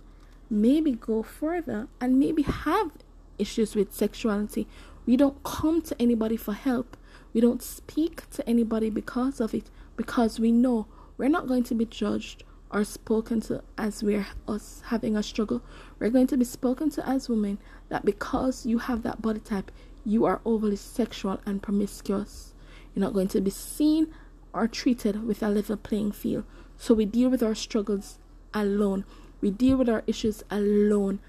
maybe 0.51 0.93
go 0.93 1.23
further 1.23 1.89
and 2.01 2.19
maybe 2.19 2.43
have 2.43 2.93
issues 3.39 3.75
with 3.75 3.95
sexuality, 3.95 4.69
we 5.07 5.17
don't 5.17 5.43
come 5.43 5.81
to 5.83 6.01
anybody 6.01 6.37
for 6.37 6.53
help. 6.53 6.97
We 7.33 7.41
don't 7.41 7.63
speak 7.63 8.29
to 8.31 8.47
anybody 8.49 8.91
because 8.91 9.41
of 9.41 9.55
it, 9.55 9.71
because 9.97 10.39
we 10.39 10.53
know 10.53 10.87
we're 11.17 11.31
not 11.31 11.49
going 11.49 11.65
to 11.65 11.75
be 11.75 11.87
judged 11.87 12.45
or 12.73 12.85
spoken 12.85 13.41
to 13.43 13.63
as 13.77 14.03
we're 14.03 14.27
us 14.49 14.83
having 14.87 15.17
a 15.17 15.23
struggle. 15.23 15.63
We're 15.99 16.11
going 16.11 16.27
to 16.29 16.37
be 16.37 16.45
spoken 16.45 16.91
to 16.91 17.09
as 17.09 17.29
women 17.29 17.59
that 17.89 18.05
because 18.05 18.65
you 18.65 18.79
have 18.79 19.03
that 19.03 19.21
body 19.21 19.41
type, 19.41 19.71
you 20.05 20.25
are 20.25 20.41
overly 20.45 20.77
sexual 20.77 21.41
and 21.45 21.63
promiscuous. 21.63 22.55
You're 22.95 23.05
not 23.05 23.13
going 23.13 23.29
to 23.29 23.41
be 23.41 23.51
seen 23.51 24.13
or 24.53 24.67
treated 24.67 25.25
with 25.27 25.43
a 25.43 25.49
level 25.49 25.77
playing 25.77 26.13
field. 26.13 26.45
So 26.77 26.95
we 26.95 27.05
deal 27.05 27.29
with 27.29 27.43
our 27.43 27.55
struggles 27.55 28.19
alone. 28.53 29.05
We 29.41 29.51
deal 29.51 29.77
with 29.77 29.89
our 29.89 30.03
issues 30.07 30.43
alone. 30.51 31.21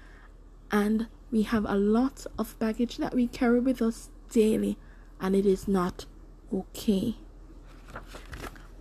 And 0.70 1.08
we 1.30 1.42
have 1.42 1.64
a 1.66 1.76
lot 1.76 2.26
of 2.38 2.58
baggage 2.58 2.96
that 2.98 3.14
we 3.14 3.26
carry 3.28 3.60
with 3.60 3.82
us 3.82 4.10
daily 4.30 4.76
and 5.20 5.36
it 5.36 5.46
is 5.46 5.68
not 5.68 6.06
okay. 6.52 7.16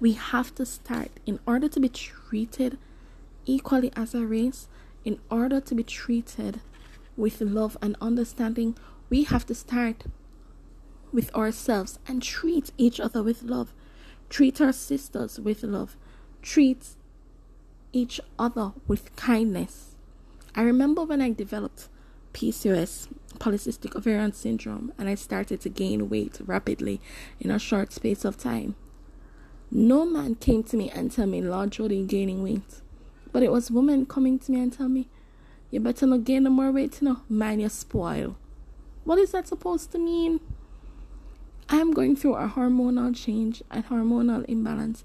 We 0.03 0.11
have 0.11 0.53
to 0.55 0.65
start 0.65 1.11
in 1.25 1.39
order 1.47 1.69
to 1.69 1.79
be 1.79 1.87
treated 1.87 2.77
equally 3.45 3.89
as 3.95 4.13
a 4.13 4.25
race, 4.25 4.67
in 5.05 5.17
order 5.31 5.61
to 5.61 5.73
be 5.73 5.83
treated 5.83 6.59
with 7.15 7.39
love 7.39 7.77
and 7.81 7.95
understanding, 8.01 8.75
we 9.09 9.23
have 9.23 9.45
to 9.45 9.55
start 9.55 10.03
with 11.13 11.33
ourselves 11.33 11.99
and 12.05 12.21
treat 12.21 12.73
each 12.77 12.99
other 12.99 13.23
with 13.23 13.43
love. 13.43 13.73
Treat 14.29 14.59
our 14.59 14.73
sisters 14.73 15.39
with 15.39 15.63
love. 15.63 15.95
Treat 16.41 16.85
each 17.93 18.19
other 18.37 18.73
with 18.89 19.15
kindness. 19.15 19.95
I 20.53 20.63
remember 20.63 21.05
when 21.05 21.21
I 21.21 21.31
developed 21.31 21.87
PCOS, 22.33 23.07
polycystic 23.39 23.95
ovarian 23.95 24.33
syndrome, 24.33 24.91
and 24.97 25.07
I 25.07 25.15
started 25.15 25.61
to 25.61 25.69
gain 25.69 26.09
weight 26.09 26.41
rapidly 26.45 26.99
in 27.39 27.49
a 27.49 27.57
short 27.57 27.93
space 27.93 28.25
of 28.25 28.35
time. 28.37 28.75
No 29.75 30.05
man 30.05 30.35
came 30.35 30.61
to 30.65 30.77
me 30.77 30.91
and 30.91 31.11
tell 31.11 31.25
me, 31.25 31.41
Lord 31.41 31.71
Jody, 31.71 32.05
gaining 32.05 32.43
weight. 32.43 32.81
But 33.31 33.41
it 33.41 33.51
was 33.51 33.71
women 33.71 34.05
coming 34.05 34.37
to 34.37 34.51
me 34.51 34.59
and 34.59 34.71
tell 34.71 34.87
me, 34.87 35.09
you 35.71 35.79
better 35.79 36.05
not 36.05 36.25
gain 36.25 36.43
no 36.43 36.51
more 36.51 36.71
weight, 36.71 37.01
you 37.01 37.07
know, 37.07 37.21
man, 37.27 37.59
you 37.59 37.69
spoil. 37.69 38.35
What 39.03 39.17
is 39.17 39.31
that 39.31 39.47
supposed 39.47 39.91
to 39.93 39.97
mean? 39.97 40.41
I'm 41.69 41.91
going 41.91 42.15
through 42.15 42.35
a 42.35 42.47
hormonal 42.47 43.15
change 43.15 43.63
and 43.71 43.83
hormonal 43.87 44.45
imbalance. 44.47 45.03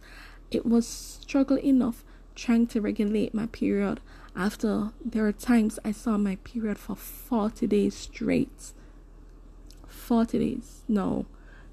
It 0.51 0.67
was 0.67 0.87
struggle 0.87 1.59
enough 1.59 2.05
trying 2.35 2.67
to 2.67 2.83
regulate 2.83 3.33
my 3.33 3.47
period 3.47 4.01
after 4.37 4.91
there 5.03 5.27
are 5.27 5.33
times 5.33 5.79
I 5.83 5.93
saw 5.93 6.19
my 6.19 6.37
period 6.45 6.79
for 6.79 6.95
40 6.95 7.67
days 7.69 7.95
straight. 7.95 8.73
40 9.87 10.39
days. 10.39 10.83
No. 10.87 11.25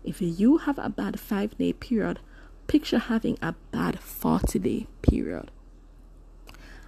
If 0.06 0.22
you 0.22 0.60
have 0.60 0.80
a 0.80 0.88
bad 0.88 1.20
5 1.20 1.58
day 1.58 1.74
period, 1.74 2.22
picture 2.68 3.00
having 3.00 3.38
a 3.42 3.56
bad 3.72 4.00
40 4.00 4.60
day 4.60 4.88
period. 5.02 5.52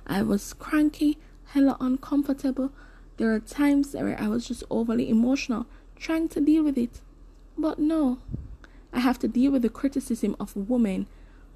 I 0.05 0.22
was 0.22 0.53
cranky, 0.53 1.17
hella 1.48 1.77
uncomfortable. 1.79 2.72
There 3.17 3.34
are 3.34 3.39
times 3.39 3.93
where 3.93 4.19
I 4.19 4.27
was 4.27 4.48
just 4.48 4.63
overly 4.69 5.10
emotional, 5.10 5.65
trying 5.96 6.29
to 6.29 6.41
deal 6.41 6.63
with 6.63 6.77
it. 6.77 7.01
But 7.57 7.79
no, 7.79 8.19
I 8.93 9.00
have 9.00 9.19
to 9.19 9.27
deal 9.27 9.51
with 9.51 9.63
the 9.63 9.69
criticism 9.69 10.36
of 10.39 10.55
women 10.55 11.07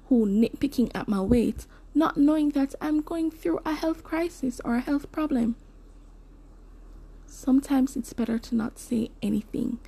who 0.08 0.26
nitpicking 0.26 0.90
at 0.94 1.08
my 1.08 1.20
weight 1.20 1.66
not 1.94 2.16
knowing 2.16 2.50
that 2.50 2.74
I'm 2.80 3.00
going 3.02 3.30
through 3.30 3.60
a 3.64 3.74
health 3.74 4.02
crisis 4.02 4.60
or 4.64 4.76
a 4.76 4.80
health 4.80 5.12
problem. 5.12 5.56
Sometimes 7.26 7.96
it's 7.96 8.12
better 8.12 8.38
to 8.38 8.54
not 8.54 8.78
say 8.78 9.10
anything. 9.22 9.78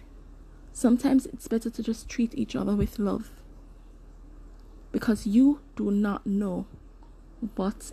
Sometimes 0.73 1.27
it's 1.27 1.49
better 1.49 1.71
to 1.71 1.83
just 1.83 2.09
treat 2.09 2.35
each 2.35 2.57
other 2.57 2.75
with 2.75 2.99
love. 2.99 3.31
Because 4.95 5.27
you 5.27 5.59
do 5.75 5.91
not 5.91 6.25
know 6.25 6.67
what 7.57 7.91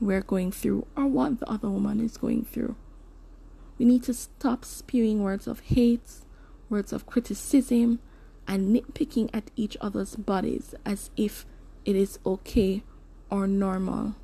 we're 0.00 0.20
going 0.20 0.50
through 0.50 0.84
or 0.96 1.06
what 1.06 1.38
the 1.38 1.48
other 1.48 1.70
woman 1.70 2.04
is 2.04 2.16
going 2.16 2.44
through. 2.44 2.74
We 3.78 3.84
need 3.86 4.02
to 4.02 4.14
stop 4.14 4.64
spewing 4.64 5.22
words 5.22 5.46
of 5.46 5.60
hate, 5.60 6.10
words 6.68 6.92
of 6.92 7.06
criticism, 7.06 8.00
and 8.48 8.74
nitpicking 8.74 9.30
at 9.32 9.52
each 9.54 9.76
other's 9.80 10.16
bodies 10.16 10.74
as 10.84 11.10
if 11.16 11.46
it 11.84 11.94
is 11.94 12.18
okay 12.26 12.82
or 13.30 13.46
normal. 13.46 14.16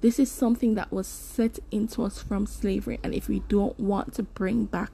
This 0.00 0.18
is 0.18 0.30
something 0.30 0.76
that 0.76 0.90
was 0.90 1.06
set 1.06 1.58
into 1.70 2.04
us 2.04 2.22
from 2.22 2.46
slavery, 2.46 3.00
and 3.02 3.14
if 3.14 3.28
we 3.28 3.40
don't 3.48 3.78
want 3.78 4.14
to 4.14 4.22
bring 4.22 4.64
back 4.64 4.92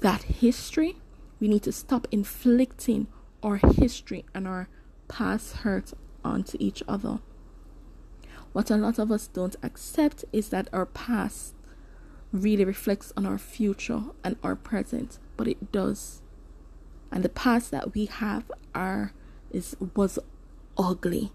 that 0.00 0.22
history, 0.22 0.96
we 1.40 1.48
need 1.48 1.64
to 1.64 1.72
stop 1.72 2.08
inflicting 2.10 3.08
our 3.42 3.58
history 3.58 4.24
and 4.34 4.48
our 4.48 4.70
past 5.08 5.56
hurt 5.58 5.92
onto 6.24 6.56
each 6.60 6.82
other. 6.88 7.20
What 8.52 8.70
a 8.70 8.76
lot 8.76 8.98
of 8.98 9.12
us 9.12 9.26
don't 9.26 9.56
accept 9.62 10.24
is 10.32 10.48
that 10.48 10.68
our 10.72 10.86
past 10.86 11.54
really 12.32 12.64
reflects 12.64 13.12
on 13.16 13.26
our 13.26 13.38
future 13.38 14.02
and 14.24 14.36
our 14.42 14.56
present, 14.56 15.18
but 15.36 15.48
it 15.48 15.72
does. 15.72 16.22
And 17.10 17.22
the 17.22 17.28
past 17.28 17.70
that 17.70 17.94
we 17.94 18.06
have 18.06 18.50
are 18.74 19.12
is 19.50 19.76
was 19.94 20.18
ugly. 20.76 21.32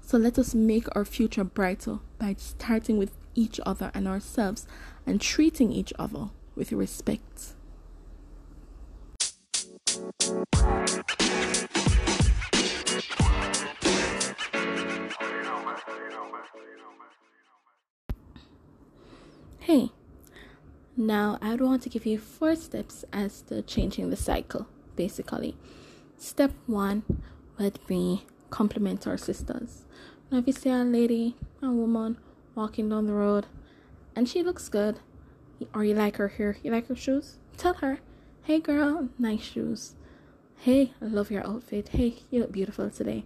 So 0.00 0.18
let 0.18 0.38
us 0.38 0.54
make 0.54 0.94
our 0.94 1.04
future 1.04 1.44
brighter 1.44 1.98
by 2.18 2.36
starting 2.38 2.98
with 2.98 3.12
each 3.34 3.58
other 3.64 3.90
and 3.94 4.06
ourselves 4.06 4.66
and 5.06 5.20
treating 5.20 5.72
each 5.72 5.92
other 5.98 6.28
with 6.54 6.72
respect. 6.72 7.54
Hey, 19.60 19.90
Now, 20.96 21.38
I 21.42 21.50
would 21.50 21.60
want 21.60 21.82
to 21.82 21.88
give 21.88 22.06
you 22.06 22.18
four 22.18 22.54
steps 22.54 23.04
as 23.12 23.42
to 23.42 23.62
changing 23.62 24.10
the 24.10 24.16
cycle, 24.16 24.68
basically. 24.94 25.56
Step 26.16 26.52
one 26.66 27.02
would 27.58 27.80
be 27.88 28.22
compliment 28.50 29.04
our 29.06 29.16
sisters. 29.16 29.86
Now, 30.30 30.38
if 30.38 30.46
you 30.46 30.52
see 30.52 30.70
a 30.70 30.84
lady, 30.84 31.36
a 31.60 31.70
woman 31.70 32.18
walking 32.54 32.88
down 32.88 33.08
the 33.08 33.12
road, 33.12 33.46
and 34.14 34.28
she 34.28 34.44
looks 34.44 34.68
good, 34.68 35.00
or 35.74 35.84
you 35.84 35.94
like 35.94 36.16
her 36.16 36.28
hair, 36.28 36.58
you 36.62 36.70
like 36.70 36.86
her 36.86 36.94
shoes, 36.94 37.38
tell 37.56 37.74
her, 37.74 37.98
hey 38.44 38.60
girl, 38.60 39.08
nice 39.18 39.42
shoes. 39.42 39.96
Hey, 40.58 40.92
I 41.02 41.06
love 41.06 41.30
your 41.32 41.44
outfit. 41.44 41.88
Hey, 41.88 42.18
you 42.30 42.40
look 42.40 42.52
beautiful 42.52 42.88
today. 42.88 43.24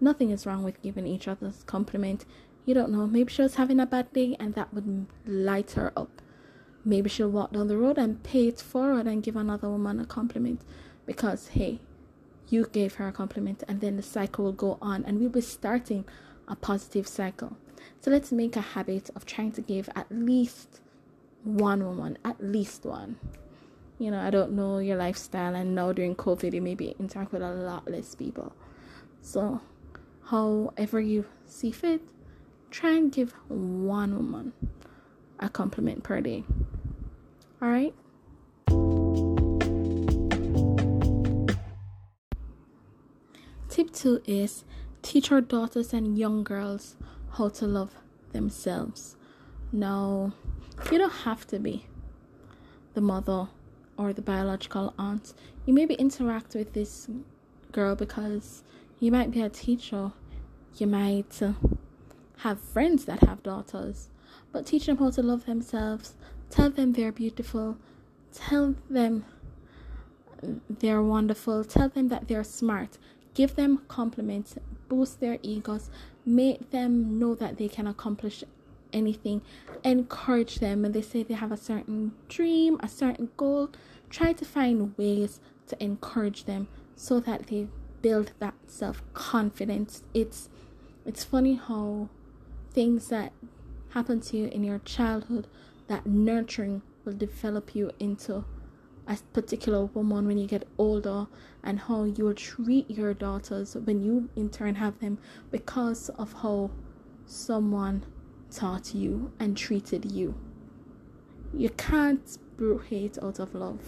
Nothing 0.00 0.30
is 0.30 0.44
wrong 0.44 0.64
with 0.64 0.82
giving 0.82 1.06
each 1.06 1.28
other's 1.28 1.62
compliment. 1.64 2.24
You 2.66 2.74
don't 2.74 2.90
know, 2.90 3.06
maybe 3.06 3.32
she 3.32 3.42
was 3.42 3.54
having 3.54 3.80
a 3.80 3.86
bad 3.86 4.12
day 4.12 4.36
and 4.38 4.54
that 4.54 4.74
would 4.74 5.06
light 5.24 5.70
her 5.72 5.92
up. 5.96 6.20
Maybe 6.84 7.08
she'll 7.08 7.30
walk 7.30 7.52
down 7.52 7.68
the 7.68 7.76
road 7.76 7.96
and 7.96 8.22
pay 8.22 8.48
it 8.48 8.60
forward 8.60 9.06
and 9.06 9.22
give 9.22 9.36
another 9.36 9.70
woman 9.70 10.00
a 10.00 10.04
compliment 10.04 10.62
because, 11.06 11.48
hey, 11.48 11.80
you 12.48 12.66
gave 12.72 12.94
her 12.96 13.08
a 13.08 13.12
compliment 13.12 13.62
and 13.66 13.80
then 13.80 13.96
the 13.96 14.02
cycle 14.02 14.44
will 14.44 14.52
go 14.52 14.78
on 14.82 15.04
and 15.04 15.18
we'll 15.18 15.28
be 15.28 15.40
starting 15.40 16.04
a 16.48 16.56
positive 16.56 17.06
cycle. 17.06 17.56
So 18.00 18.10
let's 18.10 18.32
make 18.32 18.56
a 18.56 18.60
habit 18.60 19.10
of 19.14 19.26
trying 19.26 19.52
to 19.52 19.60
give 19.60 19.88
at 19.94 20.06
least 20.10 20.80
one 21.44 21.84
woman, 21.84 22.18
at 22.24 22.42
least 22.42 22.84
one. 22.84 23.18
You 23.98 24.10
know, 24.10 24.20
I 24.20 24.30
don't 24.30 24.52
know 24.52 24.78
your 24.78 24.96
lifestyle, 24.96 25.54
and 25.54 25.74
now 25.74 25.92
during 25.92 26.14
COVID, 26.16 26.52
you 26.52 26.60
maybe 26.60 26.94
interact 26.98 27.32
with 27.32 27.42
a 27.42 27.54
lot 27.54 27.90
less 27.90 28.14
people. 28.14 28.52
So, 29.22 29.62
however 30.24 31.00
you 31.00 31.24
see 31.46 31.70
fit, 31.70 32.02
try 32.70 32.90
and 32.92 33.12
give 33.12 33.32
one 33.48 34.16
woman 34.16 34.52
a 35.38 35.48
compliment 35.48 36.02
per 36.02 36.20
day. 36.20 36.44
All 37.62 37.68
right. 37.68 37.94
Tip 43.68 43.92
two 43.92 44.22
is 44.26 44.64
teach 45.02 45.30
our 45.30 45.40
daughters 45.40 45.92
and 45.92 46.16
young 46.18 46.42
girls 46.42 46.96
how 47.32 47.48
to 47.50 47.66
love 47.66 47.94
themselves. 48.32 49.16
Now, 49.72 50.32
you 50.90 50.98
don't 50.98 51.10
have 51.10 51.46
to 51.48 51.58
be 51.58 51.86
the 52.94 53.00
mother 53.00 53.48
or 53.98 54.12
the 54.12 54.22
biological 54.22 54.94
aunt. 54.98 55.34
You 55.64 55.74
maybe 55.74 55.94
interact 55.94 56.54
with 56.54 56.72
this 56.72 57.08
girl 57.72 57.94
because 57.94 58.62
you 58.98 59.12
might 59.12 59.30
be 59.30 59.42
a 59.42 59.48
teacher. 59.48 60.12
You 60.76 60.86
might 60.86 61.40
have 62.38 62.60
friends 62.60 63.04
that 63.06 63.20
have 63.24 63.42
daughters. 63.42 64.10
But 64.52 64.66
teach 64.66 64.86
them 64.86 64.98
how 64.98 65.10
to 65.10 65.22
love 65.22 65.46
themselves. 65.46 66.14
Tell 66.50 66.70
them 66.70 66.92
they're 66.92 67.12
beautiful. 67.12 67.76
Tell 68.32 68.74
them 68.88 69.24
they're 70.68 71.02
wonderful. 71.02 71.64
Tell 71.64 71.88
them 71.88 72.08
that 72.08 72.28
they're 72.28 72.44
smart. 72.44 72.98
Give 73.34 73.54
them 73.54 73.82
compliments. 73.88 74.56
Boost 74.88 75.20
their 75.20 75.38
egos. 75.42 75.90
Make 76.24 76.70
them 76.70 77.18
know 77.18 77.34
that 77.34 77.56
they 77.56 77.68
can 77.68 77.86
accomplish 77.86 78.44
anything. 78.92 79.42
Encourage 79.84 80.56
them 80.56 80.82
when 80.82 80.92
they 80.92 81.02
say 81.02 81.22
they 81.22 81.34
have 81.34 81.52
a 81.52 81.56
certain 81.56 82.12
dream, 82.28 82.78
a 82.82 82.88
certain 82.88 83.30
goal. 83.36 83.70
Try 84.10 84.32
to 84.32 84.44
find 84.44 84.96
ways 84.96 85.40
to 85.68 85.82
encourage 85.82 86.44
them 86.44 86.68
so 86.94 87.20
that 87.20 87.48
they 87.48 87.68
build 88.02 88.32
that 88.38 88.54
self 88.66 89.02
confidence. 89.14 90.02
It's 90.14 90.48
it's 91.04 91.24
funny 91.24 91.54
how 91.54 92.08
things 92.76 93.08
that 93.08 93.32
happen 93.88 94.20
to 94.20 94.36
you 94.36 94.46
in 94.48 94.62
your 94.62 94.78
childhood, 94.80 95.46
that 95.88 96.04
nurturing 96.04 96.82
will 97.04 97.14
develop 97.14 97.74
you 97.74 97.90
into 97.98 98.44
a 99.08 99.16
particular 99.32 99.86
woman 99.86 100.26
when 100.26 100.36
you 100.36 100.46
get 100.46 100.68
older 100.76 101.26
and 101.64 101.80
how 101.80 102.04
you 102.04 102.24
will 102.24 102.34
treat 102.34 102.90
your 102.90 103.14
daughters 103.14 103.74
when 103.76 104.02
you 104.02 104.28
in 104.36 104.50
turn 104.50 104.74
have 104.74 104.98
them 105.00 105.16
because 105.50 106.10
of 106.10 106.34
how 106.34 106.70
someone 107.24 108.04
taught 108.50 108.94
you 108.94 109.32
and 109.40 109.56
treated 109.56 110.12
you. 110.12 110.34
You 111.54 111.70
can't 111.70 112.36
brew 112.58 112.76
hate 112.78 113.16
out 113.22 113.38
of 113.38 113.54
love, 113.54 113.80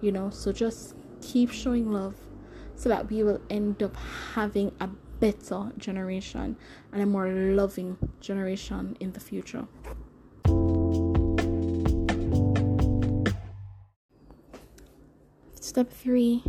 you 0.00 0.10
know, 0.10 0.30
so 0.30 0.50
just 0.50 0.96
keep 1.22 1.52
showing 1.52 1.92
love 1.92 2.16
so 2.74 2.88
that 2.88 3.08
we 3.08 3.22
will 3.22 3.40
end 3.48 3.80
up 3.80 3.96
having 4.34 4.72
a 4.80 4.88
better 5.20 5.72
generation 5.78 6.56
and 6.92 7.02
a 7.02 7.06
more 7.06 7.28
loving 7.28 7.98
generation 8.20 8.96
in 9.00 9.12
the 9.12 9.20
future. 9.20 9.66
Step 15.60 15.92
three 15.92 16.42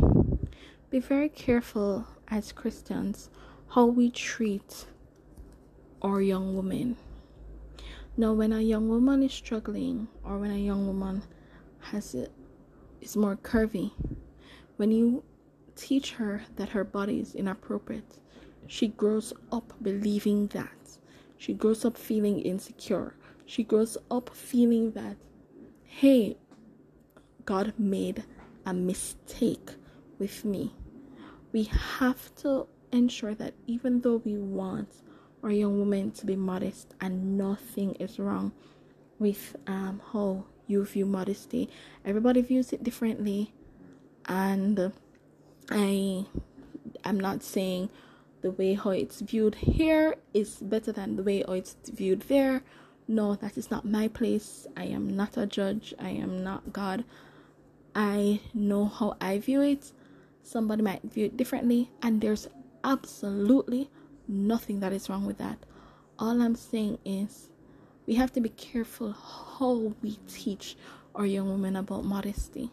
be 0.90 0.98
very 0.98 1.28
careful 1.28 2.06
as 2.28 2.52
Christians 2.52 3.30
how 3.68 3.86
we 3.86 4.10
treat 4.10 4.86
our 6.02 6.20
young 6.20 6.56
women. 6.56 6.96
Now, 8.16 8.32
when 8.32 8.52
a 8.52 8.60
young 8.60 8.88
woman 8.88 9.22
is 9.22 9.32
struggling, 9.32 10.08
or 10.24 10.38
when 10.38 10.50
a 10.50 10.58
young 10.58 10.86
woman 10.86 11.22
has 11.78 12.14
it 12.14 12.32
is 13.00 13.16
more 13.16 13.36
curvy, 13.36 13.92
when 14.76 14.90
you 14.90 15.22
teach 15.76 16.12
her 16.12 16.42
that 16.56 16.70
her 16.70 16.84
body 16.84 17.20
is 17.20 17.34
inappropriate, 17.34 18.19
she 18.70 18.86
grows 18.86 19.32
up 19.50 19.72
believing 19.82 20.46
that. 20.46 20.96
She 21.36 21.54
grows 21.54 21.84
up 21.84 21.96
feeling 21.98 22.38
insecure. 22.38 23.16
She 23.44 23.64
grows 23.64 23.98
up 24.12 24.30
feeling 24.32 24.92
that, 24.92 25.16
hey, 25.82 26.36
God 27.44 27.74
made 27.76 28.22
a 28.64 28.72
mistake 28.72 29.72
with 30.20 30.44
me. 30.44 30.72
We 31.50 31.64
have 31.64 32.32
to 32.36 32.68
ensure 32.92 33.34
that 33.34 33.54
even 33.66 34.02
though 34.02 34.22
we 34.24 34.36
want 34.36 35.02
our 35.42 35.50
young 35.50 35.80
women 35.80 36.12
to 36.12 36.24
be 36.26 36.36
modest 36.36 36.94
and 37.00 37.36
nothing 37.36 37.96
is 37.96 38.20
wrong 38.20 38.52
with 39.18 39.56
um, 39.66 40.00
how 40.12 40.44
you 40.68 40.84
view 40.84 41.06
modesty, 41.06 41.68
everybody 42.04 42.40
views 42.40 42.72
it 42.72 42.84
differently, 42.84 43.52
and 44.26 44.92
I 45.70 46.26
I'm 47.04 47.18
not 47.18 47.42
saying 47.42 47.90
the 48.42 48.50
way 48.50 48.74
how 48.74 48.90
it's 48.90 49.20
viewed 49.20 49.54
here 49.54 50.16
is 50.32 50.56
better 50.56 50.92
than 50.92 51.16
the 51.16 51.22
way 51.22 51.44
how 51.46 51.54
it's 51.54 51.76
viewed 51.92 52.22
there. 52.22 52.62
No, 53.06 53.34
that 53.34 53.58
is 53.58 53.70
not 53.70 53.84
my 53.84 54.08
place. 54.08 54.66
I 54.76 54.84
am 54.84 55.14
not 55.16 55.36
a 55.36 55.46
judge. 55.46 55.94
I 55.98 56.10
am 56.10 56.42
not 56.42 56.72
God. 56.72 57.04
I 57.94 58.40
know 58.54 58.86
how 58.86 59.16
I 59.20 59.38
view 59.38 59.62
it. 59.62 59.92
Somebody 60.42 60.82
might 60.82 61.02
view 61.02 61.26
it 61.26 61.36
differently, 61.36 61.90
and 62.02 62.20
there's 62.20 62.48
absolutely 62.84 63.90
nothing 64.28 64.80
that 64.80 64.92
is 64.92 65.08
wrong 65.08 65.26
with 65.26 65.38
that. 65.38 65.58
All 66.18 66.40
I'm 66.40 66.54
saying 66.54 66.98
is 67.04 67.50
we 68.06 68.14
have 68.14 68.32
to 68.32 68.40
be 68.40 68.48
careful 68.50 69.12
how 69.12 69.94
we 70.02 70.18
teach 70.28 70.76
our 71.14 71.26
young 71.26 71.50
women 71.50 71.76
about 71.76 72.04
modesty. 72.04 72.70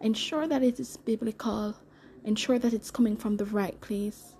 Ensure 0.00 0.46
that 0.46 0.62
it 0.62 0.78
is 0.78 0.96
biblical, 0.98 1.76
ensure 2.24 2.58
that 2.58 2.72
it's 2.72 2.90
coming 2.90 3.16
from 3.16 3.36
the 3.36 3.44
right 3.44 3.80
place. 3.80 4.36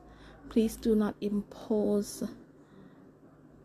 Please 0.51 0.77
do 0.77 0.95
not 0.95 1.15
impose 1.23 2.23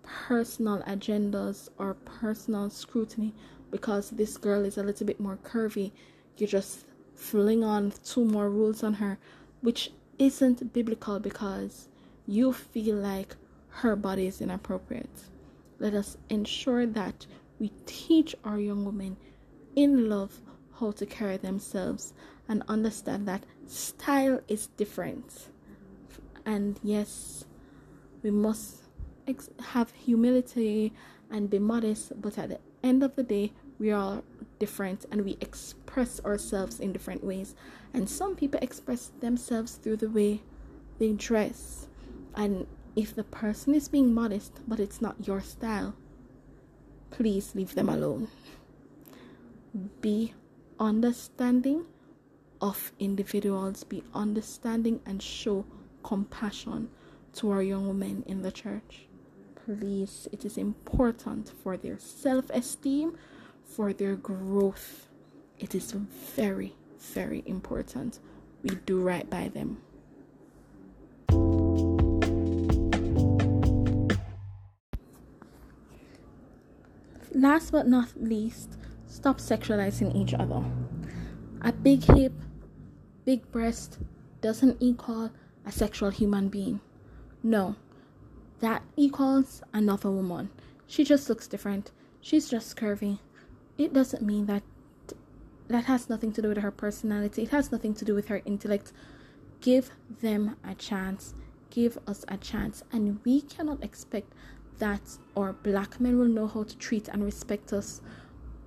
personal 0.04 0.82
agendas 0.84 1.68
or 1.78 1.96
personal 1.96 2.70
scrutiny 2.70 3.34
because 3.72 4.12
this 4.12 4.38
girl 4.38 4.64
is 4.64 4.78
a 4.78 4.84
little 4.84 5.06
bit 5.06 5.20
more 5.20 5.38
curvy 5.44 5.92
you 6.38 6.48
just 6.48 6.86
fling 7.14 7.64
on 7.64 7.94
two 8.04 8.26
more 8.26 8.50
rules 8.50 8.84
on 8.84 8.96
her, 8.96 9.18
which 9.62 9.92
isn't 10.20 10.74
biblical 10.74 11.20
because 11.20 11.88
you 12.28 12.52
feel 12.52 12.96
like 12.98 13.36
her 13.70 13.96
body 13.96 14.28
is 14.28 14.42
inappropriate. 14.42 15.24
Let 15.80 15.94
us 15.94 16.18
ensure 16.30 16.86
that 16.88 17.26
we 17.60 17.72
teach 17.86 18.36
our 18.44 18.60
young 18.60 18.86
women 18.86 19.18
in 19.76 20.10
love 20.10 20.42
how 20.80 20.92
to 20.92 21.06
carry 21.06 21.38
themselves 21.38 22.14
and 22.48 22.64
understand 22.68 23.28
that 23.28 23.46
style 23.66 24.42
is 24.48 24.68
different. 24.68 25.50
And 26.46 26.80
yes, 26.84 27.46
we 28.22 28.32
must 28.32 28.84
ex- 29.28 29.50
have 29.72 29.92
humility 29.92 30.94
and 31.32 31.50
be 31.50 31.60
modest, 31.60 32.20
but 32.22 32.38
at 32.38 32.50
the 32.50 32.60
end 32.84 33.04
of 33.04 33.16
the 33.16 33.24
day, 33.24 33.54
we 33.80 33.92
are 33.92 34.22
different 34.60 35.06
and 35.12 35.26
we 35.26 35.38
express 35.42 36.24
ourselves 36.24 36.80
in 36.80 36.94
different 36.94 37.24
ways. 37.24 37.56
And 37.94 38.10
some 38.10 38.36
people 38.36 38.60
express 38.62 39.12
themselves 39.20 39.76
through 39.76 39.98
the 39.98 40.10
way 40.10 40.42
they 41.00 41.14
dress. 41.14 41.88
And 42.36 42.68
if 42.96 43.16
the 43.16 43.24
person 43.24 43.74
is 43.74 43.90
being 43.90 44.14
modest 44.14 44.62
but 44.68 44.80
it's 44.80 45.02
not 45.02 45.28
your 45.28 45.42
style, 45.42 45.96
please 47.12 47.54
leave 47.56 47.76
them 47.76 47.90
alone. 47.90 48.28
Be 50.02 50.34
understanding 50.80 51.86
of 52.62 52.94
individuals, 53.00 53.84
be 53.84 54.04
understanding 54.14 55.02
and 55.06 55.22
show 55.22 55.66
compassion 56.06 56.88
to 57.34 57.50
our 57.50 57.64
young 57.64 57.88
women 57.88 58.24
in 58.28 58.44
the 58.44 58.52
church. 58.52 59.08
Please, 59.66 60.28
it 60.32 60.46
is 60.46 60.56
important 60.56 61.52
for 61.64 61.76
their 61.76 61.98
self 61.98 62.48
esteem 62.52 63.18
for 63.64 63.92
their 63.92 64.16
growth. 64.16 65.08
It 65.58 65.74
is 65.74 65.92
very, 65.92 66.76
very 67.00 67.42
important 67.48 68.20
we 68.62 68.76
do 68.86 69.02
right 69.02 69.28
by 69.28 69.48
them. 69.48 69.82
Last 77.34 77.72
but 77.72 77.88
not 77.88 78.10
least, 78.16 78.78
stop 79.08 79.40
sexualizing 79.40 80.16
each 80.16 80.36
other. 80.36 80.64
A 81.62 81.72
big 81.72 82.04
hip, 82.04 82.34
big 83.26 83.52
breast 83.52 83.98
doesn't 84.42 84.78
equal 84.80 85.32
a 85.66 85.72
sexual 85.72 86.10
human 86.10 86.50
being. 86.50 86.80
No, 87.44 87.76
that 88.60 88.84
equals 88.96 89.62
another 89.74 90.10
woman. 90.12 90.50
She 90.88 91.04
just 91.04 91.30
looks 91.30 91.48
different. 91.48 91.92
She's 92.22 92.50
just 92.50 92.78
curvy. 92.78 93.20
It 93.78 93.94
doesn't 93.94 94.24
mean 94.24 94.46
that 94.46 94.64
that 95.68 95.86
has 95.86 96.10
nothing 96.10 96.32
to 96.34 96.42
do 96.42 96.50
with 96.50 96.60
her 96.60 96.72
personality. 96.72 97.44
It 97.44 97.50
has 97.50 97.72
nothing 97.72 97.94
to 97.96 98.06
do 98.06 98.14
with 98.14 98.28
her 98.28 98.42
intellect. 98.46 98.94
Give 99.62 99.90
them 100.22 100.56
a 100.64 100.76
chance. 100.76 101.34
Give 101.70 101.98
us 102.08 102.24
a 102.28 102.38
chance. 102.38 102.84
And 102.92 103.20
we 103.26 103.42
cannot 103.42 103.84
expect 103.84 104.32
that 104.78 105.18
our 105.36 105.54
black 105.54 106.00
men 106.00 106.20
will 106.20 106.28
know 106.28 106.48
how 106.48 106.64
to 106.64 106.78
treat 106.78 107.08
and 107.08 107.24
respect 107.24 107.74
us. 107.74 108.02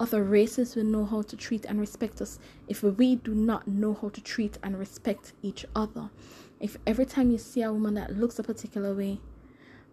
Other 0.01 0.23
races 0.23 0.77
will 0.77 0.85
know 0.85 1.05
how 1.05 1.23
to 1.23 1.37
treat 1.37 1.65
and 1.65 1.81
respect 1.81 2.21
us 2.21 2.39
if 2.69 2.83
we 2.83 3.17
do 3.17 3.35
not 3.35 3.67
know 3.67 3.95
how 3.95 4.09
to 4.11 4.21
treat 4.21 4.59
and 4.63 4.79
respect 4.79 5.33
each 5.43 5.67
other. 5.75 6.11
If 6.61 6.77
every 6.87 7.07
time 7.07 7.31
you 7.31 7.39
see 7.39 7.63
a 7.63 7.73
woman 7.73 7.95
that 7.95 8.17
looks 8.17 8.39
a 8.39 8.43
particular 8.43 8.95
way 8.95 9.21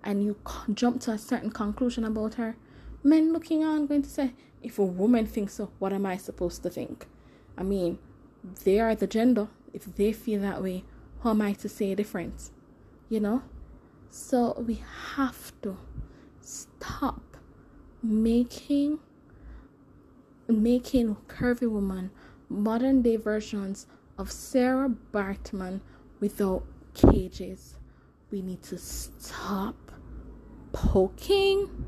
and 0.04 0.24
you 0.24 0.38
jump 0.74 1.02
to 1.02 1.12
a 1.12 1.18
certain 1.18 1.52
conclusion 1.52 2.04
about 2.04 2.36
her, 2.36 2.56
men 3.04 3.32
looking 3.32 3.64
on 3.64 3.88
going 3.88 4.02
to 4.02 4.10
say, 4.10 4.34
if 4.64 4.80
a 4.80 4.84
woman 4.84 5.26
thinks 5.28 5.54
so, 5.54 5.72
what 5.78 5.94
am 5.94 6.06
I 6.06 6.18
supposed 6.18 6.64
to 6.64 6.70
think? 6.70 7.06
I 7.58 7.64
mean, 7.64 8.00
they 8.64 8.80
are 8.80 8.96
the 8.96 9.08
gender. 9.08 9.48
If 9.74 9.96
they 9.96 10.12
feel 10.12 10.42
that 10.42 10.64
way, 10.64 10.84
how 11.24 11.32
am 11.32 11.42
I 11.42 11.54
to 11.54 11.70
say 11.70 11.94
different? 11.94 12.50
You 13.10 13.20
know? 13.20 13.44
So 14.10 14.64
we 14.66 14.84
have 15.16 15.52
to 15.62 15.78
stop 16.42 17.38
making 18.02 19.00
making 20.48 21.16
curvy 21.28 21.70
woman 21.70 22.12
modern 22.50 23.02
day 23.02 23.16
versions 23.16 23.88
of 24.18 24.32
Sarah 24.32 24.90
Baartman 25.12 25.82
without 26.26 26.64
cages. 26.96 27.76
We 28.32 28.42
need 28.42 28.64
to 28.64 28.80
stop 28.80 29.76
poking 30.72 31.86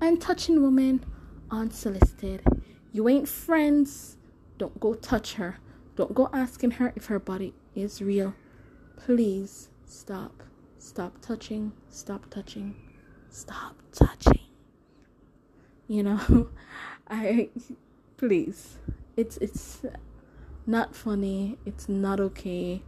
and 0.00 0.20
touching 0.20 0.62
women 0.62 1.04
unsolicited. 1.50 2.44
You 2.92 3.08
ain't 3.08 3.28
friends. 3.28 4.16
Don't 4.58 4.78
go 4.78 4.94
touch 4.94 5.34
her. 5.34 5.58
Don't 5.96 6.14
go 6.14 6.30
asking 6.32 6.70
her 6.78 6.92
if 6.94 7.06
her 7.06 7.18
body 7.18 7.52
is 7.74 8.00
real. 8.00 8.32
Please 8.96 9.70
stop. 9.84 10.44
Stop 10.78 11.20
touching. 11.20 11.72
Stop 11.90 12.30
touching. 12.30 12.76
Stop 13.28 13.74
touching. 13.90 14.46
You 15.88 16.04
know, 16.04 16.48
I 17.08 17.48
please. 18.18 18.78
It's 19.16 19.36
it's 19.38 19.82
not 20.64 20.94
funny. 20.94 21.58
It's 21.66 21.88
not 21.88 22.20
okay. 22.20 22.82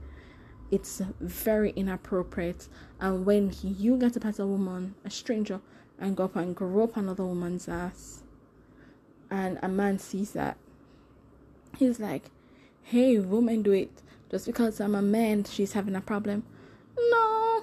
It's 0.71 1.03
very 1.21 1.71
inappropriate. 1.71 2.69
And 3.01 3.27
when 3.27 3.53
you 3.63 3.97
get 3.97 4.13
to 4.15 4.21
pass 4.21 4.39
a 4.39 4.47
woman, 4.47 4.95
a 5.05 5.11
stranger, 5.11 5.61
and 5.99 6.17
go 6.17 6.25
up 6.25 6.37
and 6.37 6.55
grow 6.55 6.85
up 6.85 6.97
another 6.97 7.25
woman's 7.25 7.69
ass, 7.69 8.23
and 9.31 9.59
a 9.63 9.69
man 9.69 9.99
sees 9.99 10.33
that, 10.33 10.57
he's 11.77 12.01
like, 12.01 12.31
hey, 12.83 13.19
woman, 13.19 13.63
do 13.63 13.73
it. 13.73 14.03
Just 14.31 14.47
because 14.47 14.81
I'm 14.81 14.95
a 14.95 15.03
man, 15.03 15.45
she's 15.45 15.73
having 15.73 15.97
a 15.97 16.01
problem. 16.01 16.45
No, 16.97 17.63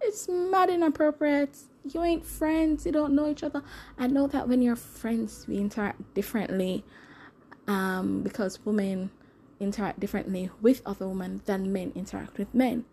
it's 0.00 0.28
mad 0.28 0.70
inappropriate. 0.70 1.56
You 1.92 2.02
ain't 2.02 2.24
friends, 2.24 2.86
you 2.86 2.92
don't 2.92 3.14
know 3.14 3.30
each 3.30 3.42
other. 3.42 3.62
I 3.98 4.06
know 4.06 4.26
that 4.26 4.48
when 4.48 4.62
you're 4.62 4.76
friends, 4.76 5.46
we 5.48 5.58
interact 5.58 6.14
differently 6.14 6.84
um, 7.66 8.22
because 8.22 8.64
women 8.64 9.10
interact 9.60 10.00
differently 10.00 10.50
with 10.60 10.82
other 10.86 11.08
women 11.08 11.42
than 11.46 11.72
men 11.72 11.92
interact 11.94 12.38
with 12.38 12.52
men. 12.54 12.84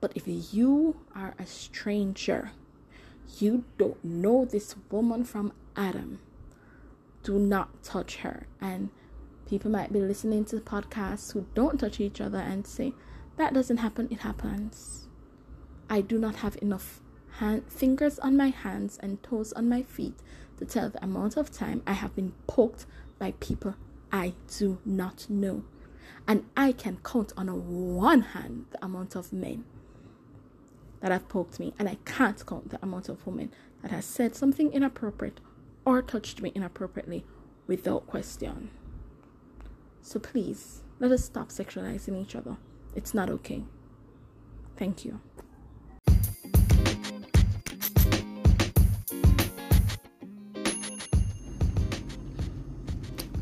But 0.00 0.12
if 0.14 0.24
you 0.26 0.96
are 1.14 1.34
a 1.38 1.46
stranger, 1.46 2.52
you 3.38 3.64
don't 3.78 4.02
know 4.04 4.44
this 4.44 4.74
woman 4.90 5.24
from 5.24 5.52
Adam, 5.76 6.20
do 7.22 7.38
not 7.38 7.82
touch 7.82 8.16
her. 8.16 8.46
And 8.60 8.90
people 9.46 9.70
might 9.70 9.92
be 9.92 10.00
listening 10.00 10.44
to 10.46 10.56
podcasts 10.56 11.32
who 11.32 11.46
don't 11.54 11.78
touch 11.78 12.00
each 12.00 12.20
other 12.20 12.38
and 12.38 12.66
say, 12.66 12.94
that 13.36 13.54
doesn't 13.54 13.78
happen, 13.78 14.08
it 14.10 14.20
happens. 14.20 15.06
I 15.88 16.00
do 16.00 16.18
not 16.18 16.36
have 16.36 16.56
enough 16.62 17.00
hand, 17.32 17.64
fingers 17.68 18.18
on 18.18 18.36
my 18.36 18.48
hands 18.48 18.98
and 19.02 19.22
toes 19.22 19.52
on 19.52 19.68
my 19.68 19.82
feet 19.82 20.14
to 20.58 20.64
tell 20.64 20.90
the 20.90 21.02
amount 21.04 21.36
of 21.36 21.50
time 21.50 21.82
I 21.86 21.92
have 21.92 22.14
been 22.14 22.32
poked 22.46 22.86
by 23.18 23.32
people 23.40 23.74
I 24.12 24.34
do 24.58 24.78
not 24.84 25.28
know. 25.28 25.64
And 26.30 26.44
I 26.56 26.70
can 26.70 26.98
count 27.02 27.32
on 27.36 27.48
one 27.96 28.20
hand 28.20 28.66
the 28.70 28.84
amount 28.84 29.16
of 29.16 29.32
men 29.32 29.64
that 31.00 31.10
have 31.10 31.28
poked 31.28 31.58
me, 31.58 31.74
and 31.76 31.88
I 31.88 31.96
can't 32.04 32.46
count 32.46 32.70
the 32.70 32.78
amount 32.80 33.08
of 33.08 33.26
women 33.26 33.52
that 33.82 33.90
has 33.90 34.04
said 34.04 34.36
something 34.36 34.72
inappropriate 34.72 35.40
or 35.84 36.00
touched 36.02 36.40
me 36.40 36.52
inappropriately 36.54 37.24
without 37.66 38.06
question. 38.06 38.70
So 40.02 40.20
please, 40.20 40.82
let 41.00 41.10
us 41.10 41.24
stop 41.24 41.48
sexualizing 41.48 42.22
each 42.22 42.36
other. 42.36 42.58
It's 42.94 43.12
not 43.12 43.28
okay. 43.28 43.64
Thank 44.76 45.04
you. 45.04 45.18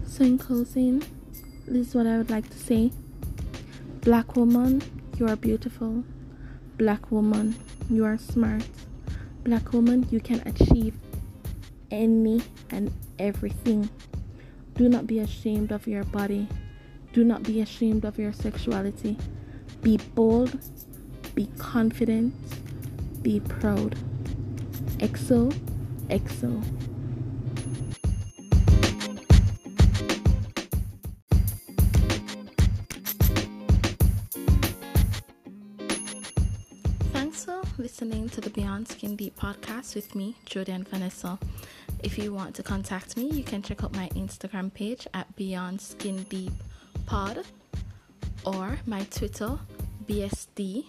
So, 0.06 0.24
in 0.24 0.38
closing, 0.38 1.02
this 1.70 1.88
is 1.88 1.94
what 1.94 2.06
I 2.06 2.16
would 2.16 2.30
like 2.30 2.48
to 2.48 2.58
say. 2.58 2.90
Black 4.00 4.36
woman, 4.36 4.82
you 5.18 5.26
are 5.28 5.36
beautiful. 5.36 6.02
Black 6.78 7.10
woman, 7.10 7.54
you 7.90 8.04
are 8.04 8.16
smart. 8.16 8.66
Black 9.44 9.72
woman, 9.72 10.06
you 10.10 10.20
can 10.20 10.40
achieve 10.46 10.94
any 11.90 12.42
and 12.70 12.92
everything. 13.18 13.90
Do 14.76 14.88
not 14.88 15.06
be 15.06 15.18
ashamed 15.18 15.72
of 15.72 15.86
your 15.86 16.04
body. 16.04 16.48
Do 17.12 17.24
not 17.24 17.42
be 17.42 17.60
ashamed 17.60 18.04
of 18.04 18.18
your 18.18 18.32
sexuality. 18.32 19.18
Be 19.82 19.98
bold, 20.14 20.58
be 21.34 21.48
confident, 21.58 22.34
be 23.22 23.40
proud. 23.40 23.94
EXO, 25.00 25.52
EXO. 26.08 26.87
Listening 37.88 38.28
to 38.28 38.42
the 38.42 38.50
Beyond 38.50 38.86
Skin 38.86 39.16
Deep 39.16 39.34
podcast 39.40 39.94
with 39.94 40.14
me, 40.14 40.36
Jodyanne 40.44 40.86
Vanessa. 40.86 41.38
If 42.02 42.18
you 42.18 42.34
want 42.34 42.54
to 42.56 42.62
contact 42.62 43.16
me, 43.16 43.30
you 43.30 43.42
can 43.42 43.62
check 43.62 43.82
out 43.82 43.96
my 43.96 44.10
Instagram 44.10 44.72
page 44.74 45.08
at 45.14 45.34
Beyond 45.36 45.80
Skin 45.80 46.22
Deep 46.24 46.52
Pod 47.06 47.46
or 48.44 48.78
my 48.84 49.04
Twitter, 49.04 49.58
BSD 50.06 50.84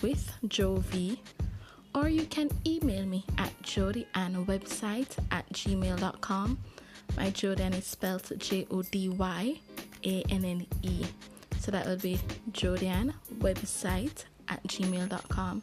with 0.00 0.32
Jovi. 0.46 1.18
Or 1.94 2.08
you 2.08 2.24
can 2.24 2.48
email 2.66 3.04
me 3.04 3.26
at 3.36 3.52
website 3.62 5.18
at 5.30 5.46
gmail.com. 5.52 6.58
My 7.14 7.30
Jodyanne 7.30 7.76
is 7.76 7.84
spelled 7.84 8.32
J 8.38 8.66
O 8.70 8.80
D 8.80 9.10
Y 9.10 9.60
A 10.02 10.22
N 10.30 10.46
N 10.46 10.66
E. 10.80 11.04
So 11.60 11.70
that 11.72 11.84
will 11.84 11.98
be 11.98 12.18
Jodyanne 12.52 13.12
website 13.38 14.24
at 14.48 14.66
gmail.com. 14.66 15.62